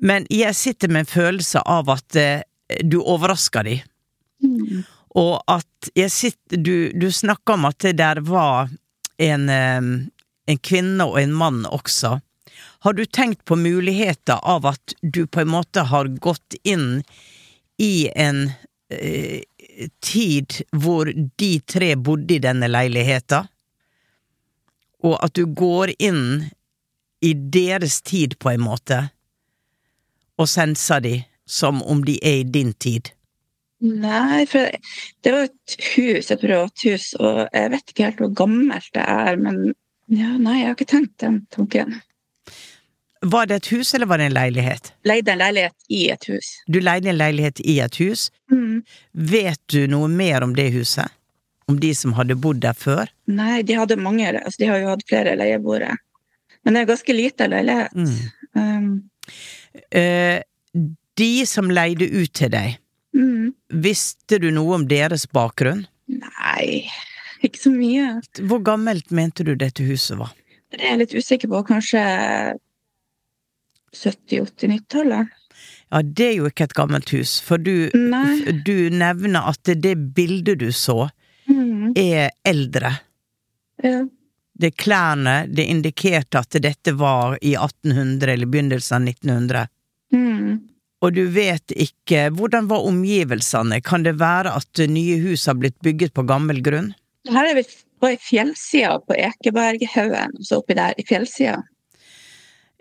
Men 0.02 0.26
jeg 0.32 0.56
sitter 0.58 0.90
med 0.90 1.04
en 1.04 1.12
følelse 1.12 1.62
av 1.62 1.92
at 1.94 2.18
eh, 2.18 2.42
du 2.82 2.98
overrasker 2.98 3.68
de. 3.68 3.78
Og 5.14 5.38
at 5.50 5.90
jeg 5.94 6.10
sitter 6.10 6.58
Du, 6.58 6.90
du 6.92 7.10
snakka 7.12 7.54
om 7.54 7.68
at 7.68 7.78
det 7.82 7.96
der 8.00 8.20
var 8.26 8.70
en, 9.22 9.48
en 9.50 10.58
kvinne 10.58 11.06
og 11.06 11.20
en 11.20 11.34
mann 11.34 11.64
også. 11.66 12.18
Har 12.84 12.92
du 12.92 13.04
tenkt 13.04 13.44
på 13.44 13.56
muligheter 13.56 14.42
av 14.42 14.66
at 14.66 14.94
du 15.00 15.26
på 15.26 15.40
en 15.40 15.52
måte 15.54 15.86
har 15.88 16.10
gått 16.20 16.56
inn 16.62 17.02
i 17.80 18.08
en 18.14 18.50
eh, 18.90 19.42
tid 20.04 20.58
hvor 20.70 21.08
de 21.14 21.50
tre 21.60 21.94
bodde 21.96 22.36
i 22.36 22.42
denne 22.44 22.68
leiligheta, 22.68 23.44
og 25.04 25.16
at 25.24 25.34
du 25.36 25.46
går 25.46 25.94
inn 25.98 26.50
i 27.24 27.32
deres 27.34 28.00
tid 28.02 28.38
på 28.38 28.54
en 28.54 28.64
måte, 28.64 29.00
og 30.38 30.50
senser 30.50 31.00
de 31.04 31.16
som 31.46 31.82
om 31.82 32.04
de 32.04 32.18
er 32.22 32.42
i 32.42 32.48
din 32.48 32.72
tid? 32.72 33.10
Nei, 33.84 34.44
for 34.48 34.70
det 35.24 35.32
var 35.34 35.44
jo 35.44 35.50
et 35.50 35.76
hus, 35.94 36.30
et 36.32 36.40
privat 36.40 36.84
hus, 36.86 37.10
og 37.20 37.44
jeg 37.52 37.72
vet 37.74 37.92
ikke 37.92 38.08
helt 38.08 38.22
hvor 38.22 38.34
gammelt 38.42 38.90
det 38.96 39.04
er, 39.04 39.38
men 39.40 39.60
ja, 40.12 40.34
nei, 40.36 40.60
jeg 40.60 40.68
har 40.68 40.76
ikke 40.76 40.90
tenkt 40.90 41.16
den 41.20 41.42
tanken. 41.52 41.98
Var 43.24 43.48
det 43.48 43.58
et 43.60 43.68
hus, 43.72 43.94
eller 43.96 44.08
var 44.08 44.20
det 44.20 44.28
en 44.28 44.36
leilighet? 44.36 44.90
Leide 45.08 45.32
en 45.32 45.40
leilighet 45.40 45.86
i 45.96 46.00
et 46.12 46.26
hus. 46.28 46.50
Du 46.68 46.80
leide 46.82 47.08
en 47.12 47.20
leilighet 47.20 47.60
i 47.64 47.78
et 47.80 48.00
hus. 48.02 48.26
Mm. 48.52 48.82
Vet 49.32 49.60
du 49.72 49.86
noe 49.88 50.10
mer 50.12 50.44
om 50.44 50.52
det 50.56 50.68
huset? 50.74 51.08
Om 51.68 51.78
de 51.80 51.94
som 51.96 52.12
hadde 52.18 52.36
bodd 52.36 52.60
der 52.60 52.76
før? 52.76 53.08
Nei, 53.32 53.62
de 53.64 53.78
hadde 53.80 53.96
mange, 53.96 54.28
altså 54.28 54.60
de 54.60 54.68
har 54.68 54.82
jo 54.82 54.90
hatt 54.92 55.06
flere 55.08 55.32
leieboere. 55.40 55.94
Men 56.64 56.76
det 56.76 56.82
er 56.82 56.84
en 56.84 56.92
ganske 56.92 57.16
lite 57.16 57.48
leilighet. 57.48 57.96
Mm. 57.96 58.14
Um, 58.54 58.92
Eh, 59.90 60.42
de 61.18 61.46
som 61.46 61.70
leide 61.70 62.08
ut 62.10 62.32
til 62.34 62.50
deg, 62.52 62.78
mm. 63.14 63.52
visste 63.84 64.38
du 64.42 64.50
noe 64.54 64.78
om 64.78 64.86
deres 64.90 65.26
bakgrunn? 65.30 65.86
Nei, 66.10 66.84
ikke 67.44 67.62
så 67.62 67.72
mye. 67.72 68.18
Hvor 68.44 68.60
gammelt 68.66 69.10
mente 69.14 69.46
du 69.46 69.54
dette 69.58 69.86
huset 69.86 70.18
var? 70.20 70.34
Det 70.74 70.82
er 70.82 70.94
jeg 70.94 71.02
litt 71.04 71.16
usikker 71.16 71.50
på. 71.52 71.62
Kanskje 71.70 72.04
70-80-90-tallet? 73.94 75.28
Ja, 75.92 76.00
det 76.02 76.26
er 76.26 76.32
jo 76.40 76.48
ikke 76.50 76.66
et 76.66 76.74
gammelt 76.74 77.12
hus, 77.14 77.36
for 77.44 77.60
du, 77.62 77.90
du 78.66 78.76
nevner 78.90 79.50
at 79.52 79.70
det 79.78 79.94
bildet 80.16 80.58
du 80.64 80.70
så, 80.74 81.10
Mm. 81.46 81.92
er 81.96 82.30
eldre. 82.44 82.96
Ja. 83.82 84.06
Det 84.54 84.66
er 84.66 84.76
klærne, 84.82 85.34
det 85.52 85.66
indikerte 85.68 86.40
at 86.40 86.56
dette 86.62 86.94
var 86.96 87.38
i 87.42 87.54
1800 87.58 88.32
eller 88.32 88.46
begynnelsen 88.46 88.96
av 88.96 89.08
1900. 89.08 89.66
Og 91.04 91.12
du 91.12 91.24
vet 91.28 91.74
ikke 91.76 92.30
hvordan 92.32 92.68
var 92.70 92.86
omgivelsene, 92.88 93.82
kan 93.84 94.06
det 94.06 94.16
være 94.22 94.54
at 94.56 94.84
nye 94.88 95.18
hus 95.20 95.44
har 95.50 95.58
blitt 95.60 95.76
bygget 95.84 96.14
på 96.16 96.24
gammel 96.28 96.62
grunn? 96.64 96.94
Her 97.28 97.50
er 97.50 97.58
vi 97.58 97.64
på 98.00 98.10
fjellsida 98.20 98.96
på 99.04 99.16
Ekeberghaugen, 99.16 100.38
så 100.40 100.62
oppi 100.62 100.76
der 100.78 100.96
i 100.96 101.04
fjellsida. 101.08 101.60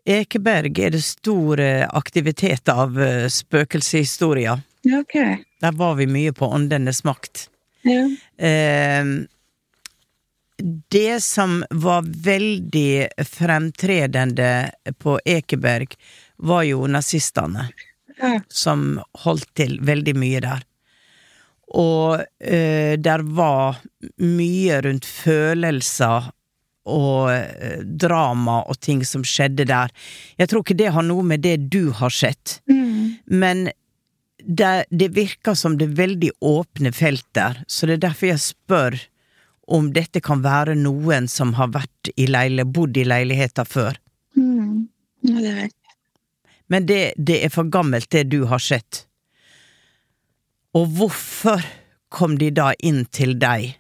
Ekeberg 0.04 0.80
er 0.84 0.92
det 0.92 1.04
stor 1.04 1.60
eh, 1.64 1.86
aktivitet 1.88 2.68
av 2.72 2.98
eh, 3.00 3.28
spøkelseshistorier. 3.32 4.64
Ja, 4.84 5.00
ok. 5.00 5.16
Der 5.64 5.78
var 5.80 5.96
vi 5.96 6.10
mye 6.12 6.34
på 6.36 6.50
Åndenes 6.52 7.06
makt. 7.08 7.46
Ja. 7.88 8.02
Eh, 8.48 9.14
det 10.92 11.24
som 11.24 11.64
var 11.72 12.04
veldig 12.04 13.08
fremtredende 13.28 14.72
på 15.00 15.18
Ekeberg, 15.26 15.96
var 16.38 16.64
jo 16.68 16.84
nazistene, 16.92 17.70
Som 18.50 19.00
holdt 19.26 19.50
til 19.58 19.80
veldig 19.82 20.14
mye 20.20 20.40
der. 20.44 20.64
Og 21.74 22.22
eh, 22.44 22.94
der 23.02 23.24
var 23.34 23.80
mye 24.22 24.82
rundt 24.86 25.06
følelser 25.10 26.28
og 26.86 27.32
eh, 27.32 27.80
drama 27.86 28.60
og 28.68 28.78
ting 28.84 29.02
som 29.08 29.24
skjedde 29.26 29.66
der. 29.70 29.90
Jeg 30.38 30.52
tror 30.52 30.62
ikke 30.66 30.78
det 30.78 30.92
har 30.94 31.06
noe 31.08 31.24
med 31.26 31.42
det 31.46 31.58
du 31.74 31.92
har 31.96 32.12
sett, 32.14 32.60
Mm. 32.68 33.16
men 33.28 33.70
det, 34.44 34.86
det 34.92 35.10
virker 35.16 35.56
som 35.56 35.78
det 35.80 35.88
er 35.90 35.96
veldig 36.02 36.32
åpne 36.44 36.92
felt 36.92 37.26
der, 37.36 37.62
så 37.68 37.88
det 37.88 37.94
er 37.98 38.02
derfor 38.10 38.28
jeg 38.28 38.42
spør 38.44 38.98
om 39.72 39.94
dette 39.96 40.20
kan 40.20 40.42
være 40.44 40.76
noen 40.76 41.30
som 41.32 41.54
har 41.56 41.70
vært 41.72 42.12
i 42.20 42.26
leile, 42.28 42.66
bodd 42.68 42.98
i 43.00 43.06
leiligheter 43.08 43.64
før. 43.64 43.96
Mm. 44.36 44.90
Ja, 45.24 45.40
det 45.40 45.54
vet. 45.62 45.76
Men 46.72 46.86
det, 46.86 47.14
det 47.18 47.42
er 47.46 47.50
for 47.54 47.64
gammelt, 47.70 48.10
det 48.12 48.24
du 48.32 48.44
har 48.50 48.60
sett. 48.64 49.06
Og 50.74 50.88
hvorfor 50.98 51.62
kom 52.14 52.38
de 52.38 52.50
da 52.52 52.72
inn 52.80 53.04
til 53.14 53.36
deg? 53.42 53.74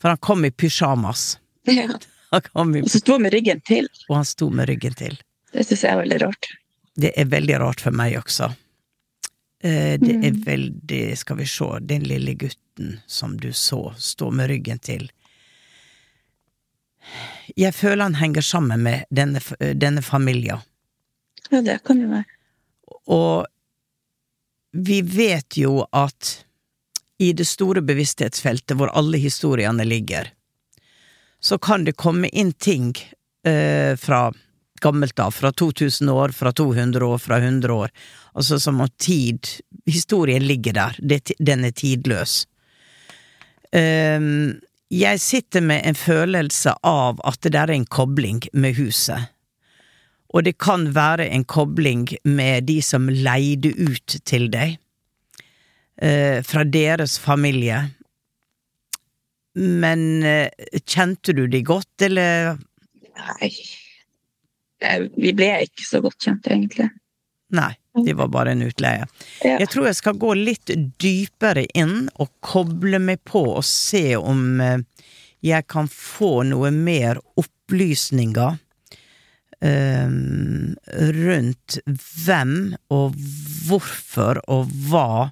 For 0.00 0.12
han 0.12 0.18
kom 0.22 0.44
i 0.44 0.50
pysjamas. 0.50 1.38
Ja. 1.70 1.88
I, 2.34 2.40
Og 2.58 2.88
så 2.90 2.98
sto 2.98 3.14
med 3.22 3.30
ryggen 3.32 3.60
til. 3.62 3.86
og 4.08 4.16
han 4.16 4.24
sto 4.26 4.48
med 4.50 4.66
ryggen 4.68 4.94
til. 4.98 5.14
Det 5.54 5.62
syns 5.68 5.84
jeg 5.86 5.92
er 5.94 6.00
veldig 6.02 6.16
rart. 6.24 6.48
Det 6.98 7.12
er 7.16 7.28
veldig 7.30 7.58
rart 7.62 7.80
for 7.80 7.94
meg 7.94 8.16
også. 8.18 8.48
Eh, 9.62 9.94
Det 10.02 10.16
er 10.18 10.32
Mm. 10.34 10.42
veldig 10.44 11.16
Skal 11.18 11.36
vi 11.38 11.46
se, 11.46 11.64
den 11.80 12.02
lille 12.02 12.34
gutten 12.34 12.98
som 13.06 13.36
du 13.38 13.52
så 13.52 13.94
stå 13.96 14.30
med 14.34 14.50
ryggen 14.50 14.78
til. 14.82 15.06
Jeg 17.56 17.72
føler 17.74 18.02
han 18.02 18.14
henger 18.18 18.42
sammen 18.42 18.82
med 18.82 19.04
denne, 19.14 19.40
denne 19.78 20.02
familien. 20.02 20.58
Ja, 21.50 21.60
det 21.62 21.80
kan 21.84 22.00
jo 22.00 22.08
være. 22.12 22.24
Og 23.12 23.46
vi 24.74 25.00
vet 25.06 25.58
jo 25.60 25.84
at 25.92 26.44
i 27.22 27.32
det 27.32 27.46
store 27.46 27.82
bevissthetsfeltet 27.84 28.76
hvor 28.78 28.90
alle 28.96 29.20
historiene 29.22 29.84
ligger, 29.86 30.32
så 31.40 31.58
kan 31.58 31.84
det 31.84 31.98
komme 32.00 32.30
inn 32.32 32.52
ting 32.52 32.94
eh, 33.46 33.94
fra 34.00 34.32
gammelt 34.82 35.18
av, 35.18 35.30
fra 35.30 35.52
2000 35.52 36.10
år, 36.10 36.28
fra 36.28 36.52
200 36.52 37.06
år, 37.06 37.18
fra 37.18 37.38
100 37.38 37.72
år. 37.72 37.92
Altså 38.34 38.58
som 38.60 38.80
om 38.80 38.88
tid 38.98 39.46
Historien 39.86 40.40
ligger 40.48 40.72
der, 40.72 40.96
den 41.38 41.64
er 41.64 41.72
tidløs. 41.76 42.46
Um, 43.68 44.54
jeg 44.88 45.20
sitter 45.20 45.60
med 45.60 45.82
en 45.84 45.98
følelse 45.98 46.72
av 46.88 47.20
at 47.28 47.36
det 47.44 47.52
der 47.52 47.68
er 47.68 47.76
en 47.76 47.84
kobling 47.84 48.40
med 48.52 48.78
huset. 48.78 49.33
Og 50.34 50.42
det 50.46 50.56
kan 50.58 50.88
være 50.96 51.28
en 51.30 51.44
kobling 51.46 52.08
med 52.26 52.66
de 52.70 52.80
som 52.82 53.06
leide 53.08 53.70
ut 53.78 54.16
til 54.26 54.48
deg, 54.50 54.76
uh, 56.02 56.40
fra 56.42 56.64
deres 56.66 57.16
familie. 57.22 57.84
Men 59.54 60.24
uh, 60.26 60.50
kjente 60.82 61.36
du 61.38 61.46
de 61.46 61.62
godt, 61.62 61.94
eller? 62.02 62.58
Nei, 63.14 63.52
vi 65.14 65.32
ble 65.36 65.52
ikke 65.68 65.86
så 65.86 66.02
godt 66.04 66.26
kjent, 66.26 66.50
egentlig. 66.50 66.90
Nei, 67.54 67.70
det 68.04 68.16
var 68.18 68.30
bare 68.34 68.54
en 68.54 68.64
utleie. 68.66 69.06
Ja. 69.44 69.58
Jeg 69.60 69.70
tror 69.70 69.88
jeg 69.88 69.98
skal 70.00 70.18
gå 70.18 70.32
litt 70.38 70.72
dypere 71.00 71.66
inn 71.78 72.08
og 72.18 72.32
koble 72.44 72.98
meg 73.02 73.22
på 73.28 73.44
og 73.54 73.64
se 73.68 74.16
om 74.18 74.60
eh, 74.64 74.82
jeg 75.44 75.66
kan 75.70 75.86
få 75.90 76.42
noe 76.48 76.72
mer 76.74 77.20
opplysninger 77.38 78.58
um, 79.64 80.74
rundt 81.16 81.78
hvem 81.86 82.74
og 82.92 83.16
hvorfor 83.66 84.40
og 84.52 84.72
hva 84.88 85.30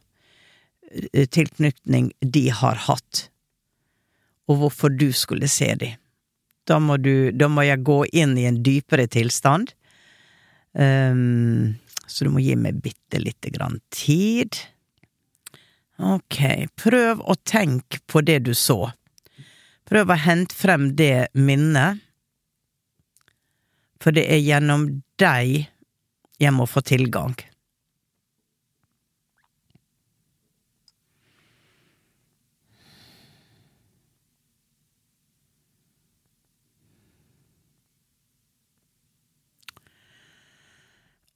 eh, 0.90 1.27
tilknytning 1.27 2.12
de 2.21 2.47
har 2.62 2.81
hatt, 2.88 3.27
og 4.49 4.62
hvorfor 4.62 4.92
du 4.95 5.11
skulle 5.16 5.51
se 5.51 5.73
dem. 5.81 5.99
Da 6.68 6.79
må, 6.79 6.97
du, 7.03 7.33
da 7.35 7.49
må 7.51 7.64
jeg 7.66 7.83
gå 7.83 8.03
inn 8.14 8.37
i 8.38 8.47
en 8.47 8.61
dypere 8.62 9.09
tilstand. 9.11 9.73
Um, 10.73 11.75
så 12.07 12.25
du 12.25 12.31
må 12.33 12.42
gi 12.45 12.55
meg 12.57 12.79
bitte 12.85 13.18
lite 13.18 13.51
grann 13.53 13.81
tid. 13.90 14.57
Ok, 15.99 16.38
prøv 16.79 17.21
å 17.27 17.35
tenke 17.42 17.99
på 18.07 18.23
det 18.25 18.45
du 18.47 18.53
så. 18.57 18.92
Prøv 19.90 20.12
å 20.14 20.21
hente 20.23 20.57
frem 20.57 20.92
det 20.97 21.29
minnet, 21.35 22.01
for 24.03 24.15
det 24.15 24.27
er 24.27 24.43
gjennom 24.43 24.88
deg 25.23 25.69
jeg 26.43 26.55
må 26.57 26.67
få 26.67 26.83
tilgang. 26.83 27.37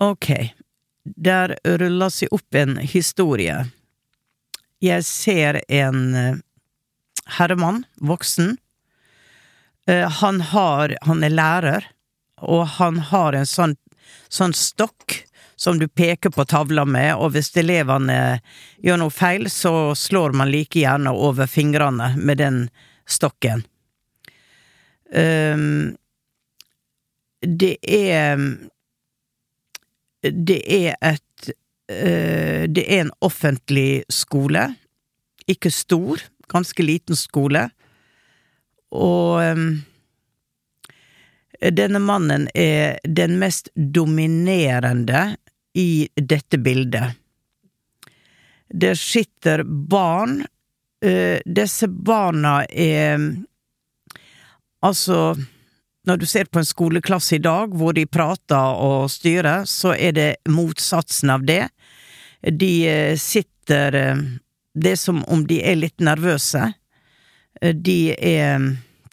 Ok, 0.03 0.29
der 1.05 1.55
ruller 1.81 2.11
seg 2.13 2.35
opp 2.35 2.57
en 2.59 2.77
historie. 2.83 3.63
Jeg 4.85 5.05
ser 5.09 5.63
en 5.73 6.03
eh, 6.15 6.43
herremann, 7.39 7.87
voksen. 7.97 8.59
Eh, 9.89 10.05
han 10.21 10.41
har 10.53 10.97
Han 11.09 11.25
er 11.25 11.33
lærer, 11.33 11.89
og 12.43 12.67
han 12.77 12.99
har 13.11 13.37
en 13.37 13.49
sånn, 13.49 13.77
sånn 14.29 14.55
stokk 14.57 15.23
som 15.57 15.79
du 15.81 15.89
peker 15.89 16.31
på 16.31 16.45
tavla 16.45 16.85
med, 16.85 17.15
og 17.17 17.33
hvis 17.33 17.55
elevene 17.57 18.41
gjør 18.85 19.01
noe 19.01 19.15
feil, 19.15 19.49
så 19.51 19.95
slår 19.97 20.37
man 20.37 20.53
like 20.53 20.83
gjerne 20.83 21.15
over 21.17 21.49
fingrene 21.49 22.13
med 22.17 22.43
den 22.43 22.59
stokken. 23.09 23.65
Um, 25.07 25.97
det 27.41 27.77
er 27.87 28.41
det 30.27 30.59
er 30.67 30.97
et 31.05 31.51
uh, 31.93 32.67
Det 32.67 32.83
er 32.83 33.05
en 33.05 33.13
offentlig 33.23 34.03
skole. 34.11 34.75
Ikke 35.47 35.71
stor, 35.71 36.21
ganske 36.51 36.83
liten 36.83 37.17
skole. 37.17 37.69
Og 38.91 39.39
um, 39.55 39.85
denne 41.73 42.01
mannen 42.03 42.49
er 42.55 42.99
den 43.05 43.39
mest 43.41 43.71
dominerende 43.75 45.37
i 45.77 46.09
dette 46.17 46.59
bildet. 46.59 47.17
Der 48.69 48.95
sitter 48.95 49.65
barn. 49.65 50.45
Uh, 51.05 51.39
disse 51.45 51.89
barna 51.89 52.63
er 52.73 53.21
Altså 54.87 55.37
når 56.07 56.17
du 56.17 56.27
ser 56.27 56.47
på 56.47 56.61
en 56.63 56.67
skoleklasse 56.67 57.37
i 57.37 57.43
dag 57.43 57.73
hvor 57.75 57.95
de 57.97 58.07
prater 58.07 58.79
og 58.79 59.11
styrer, 59.11 59.65
så 59.67 59.95
er 59.97 60.15
det 60.15 60.29
motsatsen 60.49 61.33
av 61.35 61.47
det. 61.47 61.65
De 62.47 62.73
eh, 62.87 63.17
sitter 63.19 63.95
eh, 63.95 64.21
Det 64.77 64.93
er 64.93 65.01
som 65.01 65.25
om 65.25 65.47
de 65.49 65.57
er 65.65 65.79
litt 65.81 66.05
nervøse. 66.05 66.69
Eh, 67.61 67.75
de 67.75 68.15
er 68.15 68.69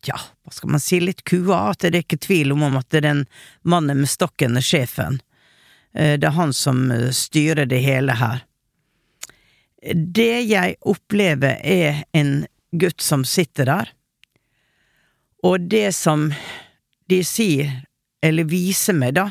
ja, 0.07 0.17
hva 0.43 0.53
skal 0.53 0.73
man 0.75 0.83
si, 0.83 0.99
litt 0.99 1.23
kua, 1.27 1.69
at 1.71 1.85
det 1.85 1.93
er 1.93 2.05
ikke 2.05 2.21
tvil 2.25 2.55
om 2.55 2.65
at 2.77 2.89
det 2.91 3.03
er 3.03 3.07
den 3.09 3.25
mannen 3.61 4.03
med 4.03 4.11
stokken 4.11 4.57
er 4.59 4.65
sjefen. 4.65 5.21
Det 5.93 6.25
er 6.25 6.35
han 6.37 6.53
som 6.57 6.87
styrer 7.13 7.69
det 7.69 7.83
hele 7.85 8.15
her. 8.17 8.41
Det 9.93 10.41
jeg 10.47 10.77
opplever, 10.89 11.59
er 11.61 12.03
en 12.17 12.45
gutt 12.71 13.03
som 13.03 13.25
sitter 13.27 13.69
der, 13.69 13.91
og 15.43 15.67
det 15.69 15.91
som 15.95 16.29
de 17.11 17.19
sier, 17.27 17.83
eller 18.23 18.47
viser 18.47 18.95
meg, 18.95 19.17
da, 19.19 19.29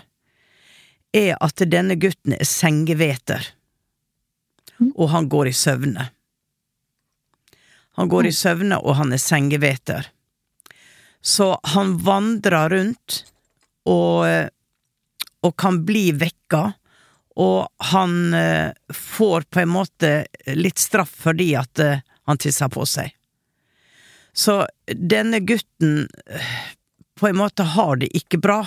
er 1.12 1.36
at 1.40 1.64
denne 1.72 1.96
gutten 2.00 2.36
er 2.36 2.48
sengeveter, 2.48 3.48
og 4.92 5.08
han 5.12 5.28
går 5.32 5.50
i 5.50 5.56
søvne. 5.56 6.10
Han 7.96 8.08
går 8.12 8.28
i 8.28 8.36
søvne, 8.36 8.78
og 8.80 8.96
han 9.00 9.12
er 9.12 9.20
sengeveter. 9.20 10.08
Så 11.22 11.60
han 11.74 11.96
vandrer 12.02 12.68
rundt 12.68 13.22
og, 13.86 14.26
og 15.42 15.56
kan 15.58 15.80
bli 15.86 16.10
vekka, 16.18 16.62
og 17.42 17.68
han 17.92 18.34
eh, 18.34 18.74
får 18.92 19.46
på 19.48 19.62
en 19.62 19.72
måte 19.72 20.10
litt 20.58 20.82
straff 20.82 21.14
fordi 21.24 21.52
at 21.56 21.80
eh, 21.80 22.02
han 22.28 22.42
tisser 22.42 22.68
på 22.74 22.84
seg. 22.86 23.14
Så 24.32 24.62
denne 24.86 25.40
gutten 25.44 26.06
på 27.20 27.28
en 27.28 27.38
måte 27.38 27.66
har 27.74 27.96
det 28.00 28.10
ikke 28.16 28.40
bra. 28.42 28.60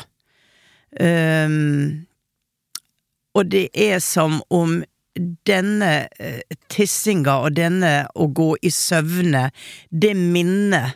Um, 0.95 2.05
og 3.35 3.49
det 3.51 3.67
er 3.73 3.97
som 3.99 4.37
om 4.53 4.77
denne 5.47 5.89
tissinga 6.71 7.39
og 7.47 7.57
denne 7.57 8.05
å 8.15 8.27
gå 8.31 8.53
i 8.63 8.71
søvne, 8.71 9.49
det 9.89 10.13
minnet 10.15 10.95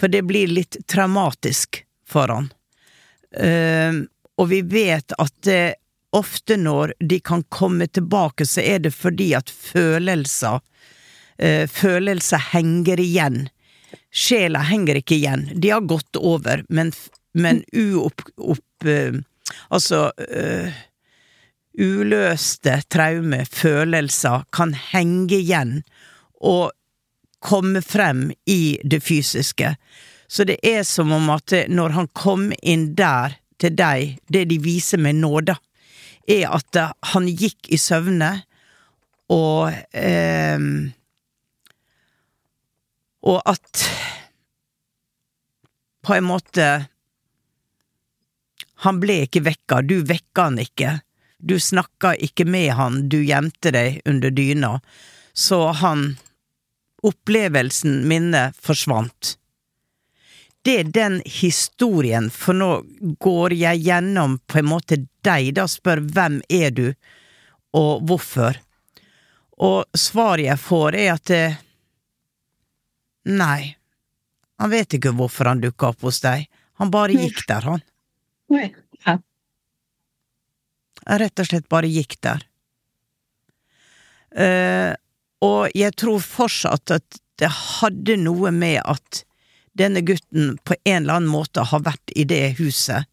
For 0.00 0.08
det 0.08 0.24
blir 0.28 0.48
litt 0.48 0.78
traumatisk 0.88 1.82
for 2.08 2.32
han. 2.32 2.48
Uh, 3.36 4.06
og 4.40 4.48
vi 4.50 4.62
vet 4.66 5.12
at 5.20 5.34
det, 5.46 5.76
ofte 6.16 6.56
når 6.58 6.96
de 6.98 7.20
kan 7.22 7.44
komme 7.52 7.86
tilbake, 7.86 8.46
så 8.48 8.64
er 8.64 8.80
det 8.82 8.94
fordi 8.96 9.30
at 9.38 9.52
følelser 9.52 10.58
uh, 10.58 11.66
Følelser 11.70 12.42
henger 12.50 13.00
igjen 13.00 13.44
Sjela 14.10 14.64
henger 14.66 14.98
ikke 14.98 15.14
igjen. 15.14 15.44
De 15.54 15.70
har 15.70 15.86
gått 15.86 16.18
over, 16.18 16.64
men, 16.68 16.92
men 17.32 17.62
uopp... 17.72 18.24
Opp, 18.36 18.86
uh, 18.86 19.20
altså 19.70 20.08
uh, 20.10 20.80
Uløste 21.78 22.80
traume, 22.90 23.44
følelser, 23.46 24.42
kan 24.50 24.74
henge 24.74 25.38
igjen 25.38 25.76
og 26.40 26.72
komme 27.40 27.82
frem 27.82 28.28
i 28.46 28.78
det 28.84 29.00
fysiske. 29.04 29.74
Så 30.30 30.46
det 30.46 30.60
er 30.66 30.84
som 30.86 31.12
om 31.12 31.30
at 31.34 31.54
når 31.68 31.96
han 31.96 32.08
kom 32.14 32.50
inn 32.62 32.92
der 32.94 33.36
til 33.60 33.74
deg, 33.76 34.20
det 34.28 34.46
de 34.52 34.60
viser 34.62 35.00
med 35.02 35.18
nåde, 35.20 35.56
er 36.30 36.46
at 36.54 36.78
han 37.12 37.26
gikk 37.28 37.72
i 37.72 37.78
søvne, 37.80 38.30
og 39.30 39.72
eh, 39.96 40.62
og 43.20 43.42
at 43.44 43.82
på 46.06 46.14
en 46.16 46.24
måte 46.24 46.68
Han 48.80 48.96
ble 48.96 49.18
ikke 49.26 49.42
vekka, 49.44 49.82
du 49.84 49.98
vekka 50.08 50.46
han 50.46 50.54
ikke. 50.62 50.94
Du 51.36 51.58
snakka 51.60 52.14
ikke 52.16 52.46
med 52.48 52.70
han, 52.78 52.94
du 53.12 53.18
gjemte 53.20 53.68
deg 53.76 53.98
under 54.08 54.32
dyna. 54.32 54.70
Så 55.36 55.58
han 55.82 56.14
Opplevelsen, 57.06 58.02
minnet, 58.08 58.56
forsvant. 58.60 59.36
Det 60.62 60.74
er 60.80 60.90
den 60.92 61.20
historien, 61.24 62.28
for 62.30 62.56
nå 62.56 62.70
går 63.24 63.54
jeg 63.56 63.80
gjennom 63.86 64.36
på 64.44 64.60
en 64.60 64.68
måte 64.68 64.98
deg, 65.24 65.54
da 65.56 65.64
spør 65.70 66.02
hvem 66.04 66.40
er 66.52 66.74
du, 66.76 66.86
og 67.76 68.04
hvorfor. 68.04 68.60
Og 69.60 69.84
svaret 69.96 70.50
jeg 70.50 70.60
får, 70.60 70.96
er 71.00 71.12
at 71.14 71.32
det, 71.32 71.44
Nei, 73.30 73.76
han 74.60 74.70
vet 74.72 74.96
ikke 74.96 75.12
hvorfor 75.16 75.50
han 75.50 75.60
dukka 75.60 75.90
opp 75.92 76.06
hos 76.08 76.22
deg. 76.24 76.46
Han 76.80 76.92
bare 76.92 77.16
gikk 77.16 77.42
der, 77.48 77.66
han. 77.68 77.82
Nei. 78.52 78.70
ja. 79.04 79.18
Jeg 81.00 81.20
rett 81.22 81.42
og 81.42 81.48
slett 81.48 81.68
bare 81.72 81.88
gikk 81.88 82.16
der. 82.24 82.44
Eh, 84.30 84.92
og 85.44 85.72
jeg 85.76 85.96
tror 86.00 86.20
fortsatt 86.24 86.92
at 86.98 87.20
det 87.40 87.48
hadde 87.48 88.18
noe 88.20 88.52
med 88.52 88.82
at 88.84 89.22
denne 89.78 90.02
gutten 90.04 90.56
på 90.66 90.76
en 90.84 91.02
eller 91.02 91.20
annen 91.20 91.32
måte 91.32 91.64
har 91.70 91.84
vært 91.86 92.12
i 92.18 92.26
det 92.28 92.58
huset. 92.58 93.06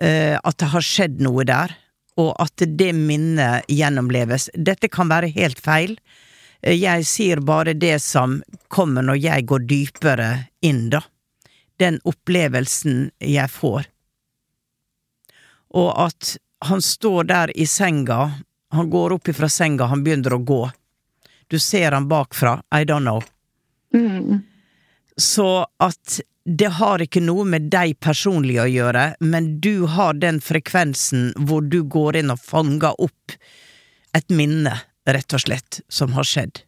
Eh, 0.00 0.38
at 0.38 0.58
det 0.60 0.70
har 0.72 0.84
skjedd 0.86 1.22
noe 1.24 1.44
der, 1.48 1.74
og 2.20 2.34
at 2.42 2.62
det 2.62 2.92
minnet 2.96 3.66
gjennomleves. 3.72 4.48
Dette 4.54 4.88
kan 4.92 5.10
være 5.10 5.32
helt 5.34 5.60
feil. 5.60 5.96
Eh, 6.62 6.76
jeg 6.76 7.06
sier 7.08 7.42
bare 7.42 7.74
det 7.74 7.98
som 8.04 8.40
kommer 8.72 9.04
når 9.06 9.20
jeg 9.24 9.48
går 9.50 9.66
dypere 9.68 10.30
inn, 10.62 10.86
da. 10.92 11.02
Den 11.80 11.98
opplevelsen 12.06 13.08
jeg 13.18 13.50
får. 13.50 13.88
Og 15.74 15.90
at 16.06 16.36
han 16.68 16.84
står 16.84 17.26
der 17.26 17.52
i 17.58 17.66
senga, 17.66 18.44
han 18.72 18.90
går 18.92 19.16
opp 19.16 19.28
ifra 19.32 19.48
senga, 19.50 19.88
han 19.90 20.04
begynner 20.04 20.36
å 20.36 20.44
gå. 20.46 20.62
Du 21.52 21.58
ser 21.60 21.92
han 21.92 22.06
bakfra, 22.08 22.62
I 22.72 22.86
don't 22.88 23.04
know. 23.04 23.20
Mm. 23.94 24.40
Så 25.16 25.66
at 25.76 26.20
det 26.44 26.70
har 26.78 27.02
ikke 27.04 27.20
noe 27.20 27.44
med 27.44 27.66
deg 27.70 27.98
personlig 28.00 28.56
å 28.62 28.64
gjøre, 28.72 29.02
men 29.20 29.50
du 29.60 29.84
har 29.84 30.16
den 30.16 30.40
frekvensen 30.40 31.34
hvor 31.36 31.60
du 31.60 31.82
går 31.84 32.22
inn 32.22 32.32
og 32.32 32.40
fanger 32.40 32.96
opp 32.96 33.34
et 34.16 34.32
minne, 34.32 34.72
rett 35.04 35.36
og 35.36 35.42
slett, 35.44 35.82
som 35.92 36.16
har 36.16 36.24
skjedd. 36.24 36.62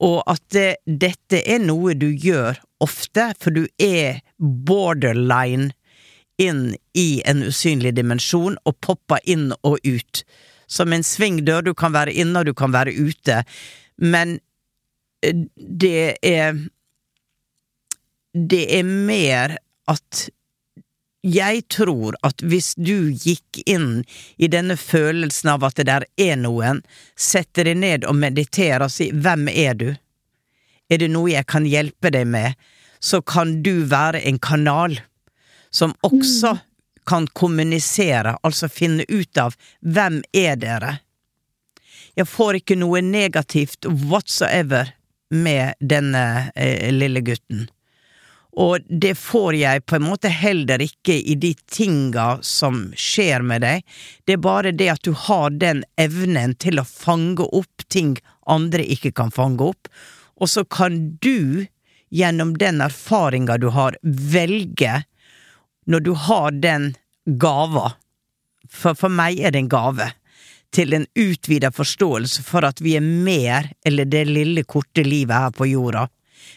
Og 0.00 0.22
at 0.24 0.40
det, 0.56 0.80
dette 0.86 1.42
er 1.44 1.60
noe 1.60 1.92
du 1.92 2.08
gjør 2.08 2.56
ofte, 2.80 3.26
for 3.36 3.52
du 3.52 3.66
er 3.76 4.22
borderline 4.38 5.74
inn 6.40 6.78
i 6.96 7.20
en 7.28 7.44
usynlig 7.44 7.92
dimensjon 7.98 8.56
og 8.64 8.80
popper 8.80 9.20
inn 9.28 9.50
og 9.60 9.76
ut. 9.84 10.22
Som 10.64 10.96
en 10.96 11.04
svingdør, 11.04 11.68
du 11.68 11.74
kan 11.76 11.92
være 11.92 12.16
inne 12.16 12.40
og 12.40 12.48
du 12.48 12.54
kan 12.56 12.72
være 12.72 12.96
ute, 12.96 13.42
men 13.98 14.38
eh, 15.22 15.46
det 15.56 16.18
er 16.22 16.58
Det 18.38 18.64
er 18.78 18.84
mer 18.84 19.56
at 19.88 20.28
jeg 21.26 21.64
tror 21.72 22.14
at 22.22 22.42
hvis 22.46 22.74
du 22.76 23.10
gikk 23.10 23.58
inn 23.66 24.04
i 24.36 24.46
denne 24.52 24.76
følelsen 24.78 25.50
av 25.50 25.64
at 25.66 25.80
det 25.80 25.88
der 25.88 26.04
er 26.20 26.36
noen, 26.38 26.82
setter 27.18 27.66
deg 27.66 27.80
ned 27.80 28.06
og 28.06 28.14
mediterer 28.20 28.84
og 28.86 28.92
sier 28.94 29.16
hvem 29.16 29.48
er 29.50 29.74
du? 29.74 29.88
Er 30.88 31.02
det 31.02 31.10
noe 31.10 31.32
jeg 31.32 31.48
kan 31.50 31.66
hjelpe 31.66 32.12
deg 32.14 32.28
med? 32.30 32.54
Så 33.00 33.20
kan 33.22 33.58
du 33.62 33.82
være 33.90 34.22
en 34.28 34.38
kanal 34.38 35.00
som 35.74 35.96
også 36.06 36.54
kan 37.08 37.26
kommunisere, 37.32 38.36
altså 38.44 38.68
finne 38.68 39.04
ut 39.08 39.38
av 39.40 39.56
hvem 39.80 40.20
er 40.36 40.56
dere? 40.60 40.98
Jeg 42.18 42.26
får 42.26 42.60
ikke 42.60 42.78
noe 42.80 43.02
negativt 43.04 43.86
whatsoever 44.10 44.90
med 45.30 45.78
denne 45.78 46.50
eh, 46.56 46.88
lille 46.94 47.22
gutten. 47.22 47.68
Og 48.58 48.82
det 48.90 49.12
får 49.20 49.54
jeg 49.54 49.84
på 49.86 49.98
en 49.98 50.06
måte 50.08 50.30
heller 50.34 50.82
ikke 50.82 51.14
i 51.14 51.36
de 51.38 51.52
tinga 51.70 52.40
som 52.42 52.88
skjer 52.98 53.44
med 53.46 53.62
deg. 53.62 53.84
Det 54.26 54.34
er 54.34 54.42
bare 54.42 54.72
det 54.74 54.88
at 54.96 55.04
du 55.06 55.12
har 55.14 55.54
den 55.54 55.84
evnen 56.00 56.56
til 56.58 56.82
å 56.82 56.88
fange 56.88 57.46
opp 57.46 57.86
ting 57.92 58.16
andre 58.48 58.84
ikke 58.84 59.12
kan 59.12 59.30
fange 59.34 59.70
opp, 59.70 59.90
og 60.38 60.50
så 60.50 60.64
kan 60.64 60.98
du, 61.22 61.66
gjennom 62.08 62.54
den 62.58 62.80
erfaringa 62.80 63.58
du 63.60 63.68
har, 63.74 63.96
velge 64.02 65.02
når 65.88 66.04
du 66.04 66.12
har 66.28 66.56
den 66.56 66.94
gava, 67.40 67.92
for 68.68 68.96
for 68.96 69.12
meg 69.12 69.40
er 69.40 69.52
det 69.52 69.64
en 69.64 69.72
gave, 69.72 70.10
til 70.74 70.92
en 70.94 71.06
utvida 71.18 71.70
forståelse 71.72 72.44
for 72.44 72.66
at 72.68 72.82
vi 72.84 72.96
er 72.98 73.04
mer, 73.04 73.70
eller 73.86 74.08
det 74.08 74.26
lille, 74.28 74.64
korte 74.68 75.04
livet 75.06 75.34
her 75.34 75.54
på 75.56 75.68
jorda. 75.70 76.06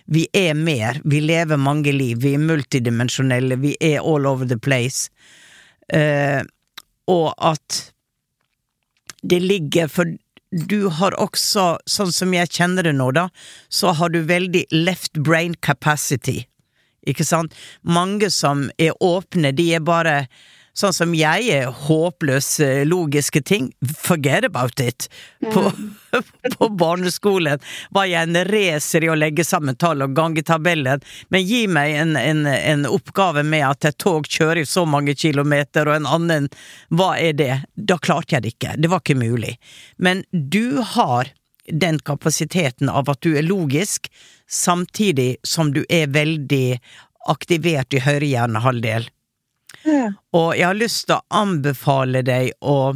Vi 0.06 0.28
er 0.34 0.54
mer, 0.58 1.00
vi 1.04 1.22
lever 1.24 1.58
mange 1.58 1.94
liv, 1.96 2.20
vi 2.24 2.36
er 2.36 2.44
multidimensjonelle, 2.44 3.58
vi 3.62 3.76
er 3.80 4.00
all 4.00 4.28
over 4.28 4.48
the 4.48 4.60
place. 4.60 5.10
Eh, 5.94 6.42
og 7.12 7.34
at 7.38 7.94
det 9.22 9.42
ligger 9.42 9.88
For 9.92 10.08
du 10.52 10.90
har 10.90 11.16
også, 11.16 11.78
sånn 11.88 12.12
som 12.12 12.34
jeg 12.36 12.50
kjenner 12.52 12.84
det 12.84 12.96
nå, 12.98 13.12
da, 13.16 13.30
så 13.70 13.94
har 13.96 14.12
du 14.12 14.20
veldig 14.28 14.66
left 14.74 15.20
brain 15.24 15.54
capacity. 15.64 16.42
Ikke 17.08 17.24
sant? 17.24 17.56
Mange 17.82 18.28
som 18.34 18.66
er 18.78 18.92
åpne, 19.00 19.54
de 19.56 19.70
er 19.78 19.86
bare 19.86 20.16
Sånn 20.74 20.94
som 20.96 21.16
jeg 21.16 21.50
er 21.52 21.72
håpløs 21.88 22.54
logiske 22.88 23.42
ting, 23.44 23.72
forget 23.84 24.46
about 24.48 24.80
it. 24.80 25.10
På, 25.52 25.66
på 26.58 26.70
barneskolen 26.80 27.60
var 27.92 28.08
jeg 28.08 28.30
en 28.30 28.40
racer 28.48 29.04
i 29.04 29.10
å 29.12 29.18
legge 29.20 29.44
sammen 29.48 29.76
tall 29.76 30.06
og 30.06 30.16
gange 30.16 30.46
tabellen, 30.48 31.04
men 31.30 31.44
gi 31.44 31.66
meg 31.68 31.98
en, 32.00 32.16
en, 32.16 32.46
en 32.48 32.88
oppgave 32.88 33.44
med 33.44 33.68
at 33.68 33.92
et 33.92 34.00
tog 34.00 34.28
kjører 34.32 34.64
så 34.68 34.86
mange 34.88 35.16
kilometer, 35.16 35.92
og 35.92 36.00
en 36.00 36.10
annen, 36.20 36.50
hva 36.90 37.14
er 37.20 37.36
det? 37.36 37.54
Da 37.76 38.00
klarte 38.00 38.38
jeg 38.38 38.46
det 38.46 38.56
ikke, 38.56 38.80
det 38.80 38.92
var 38.92 39.04
ikke 39.04 39.20
mulig. 39.20 39.58
Men 40.00 40.24
du 40.32 40.80
har 40.96 41.34
den 41.68 42.00
kapasiteten 42.00 42.90
av 42.90 43.10
at 43.12 43.22
du 43.22 43.36
er 43.38 43.46
logisk, 43.46 44.08
samtidig 44.50 45.36
som 45.48 45.72
du 45.76 45.84
er 45.90 46.12
veldig 46.12 46.80
aktivert 47.32 47.94
i 47.94 48.02
høyre 48.04 48.28
hjernehalvdel. 48.28 49.12
Og 49.86 50.54
jeg 50.58 50.68
har 50.68 50.78
lyst 50.78 51.08
til 51.10 51.18
å 51.18 51.42
anbefale 51.42 52.22
deg 52.26 52.52
å, 52.62 52.94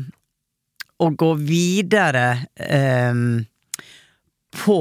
å 0.98 1.10
gå 1.10 1.32
videre 1.42 2.26
ehm, 2.56 3.46
på 4.56 4.80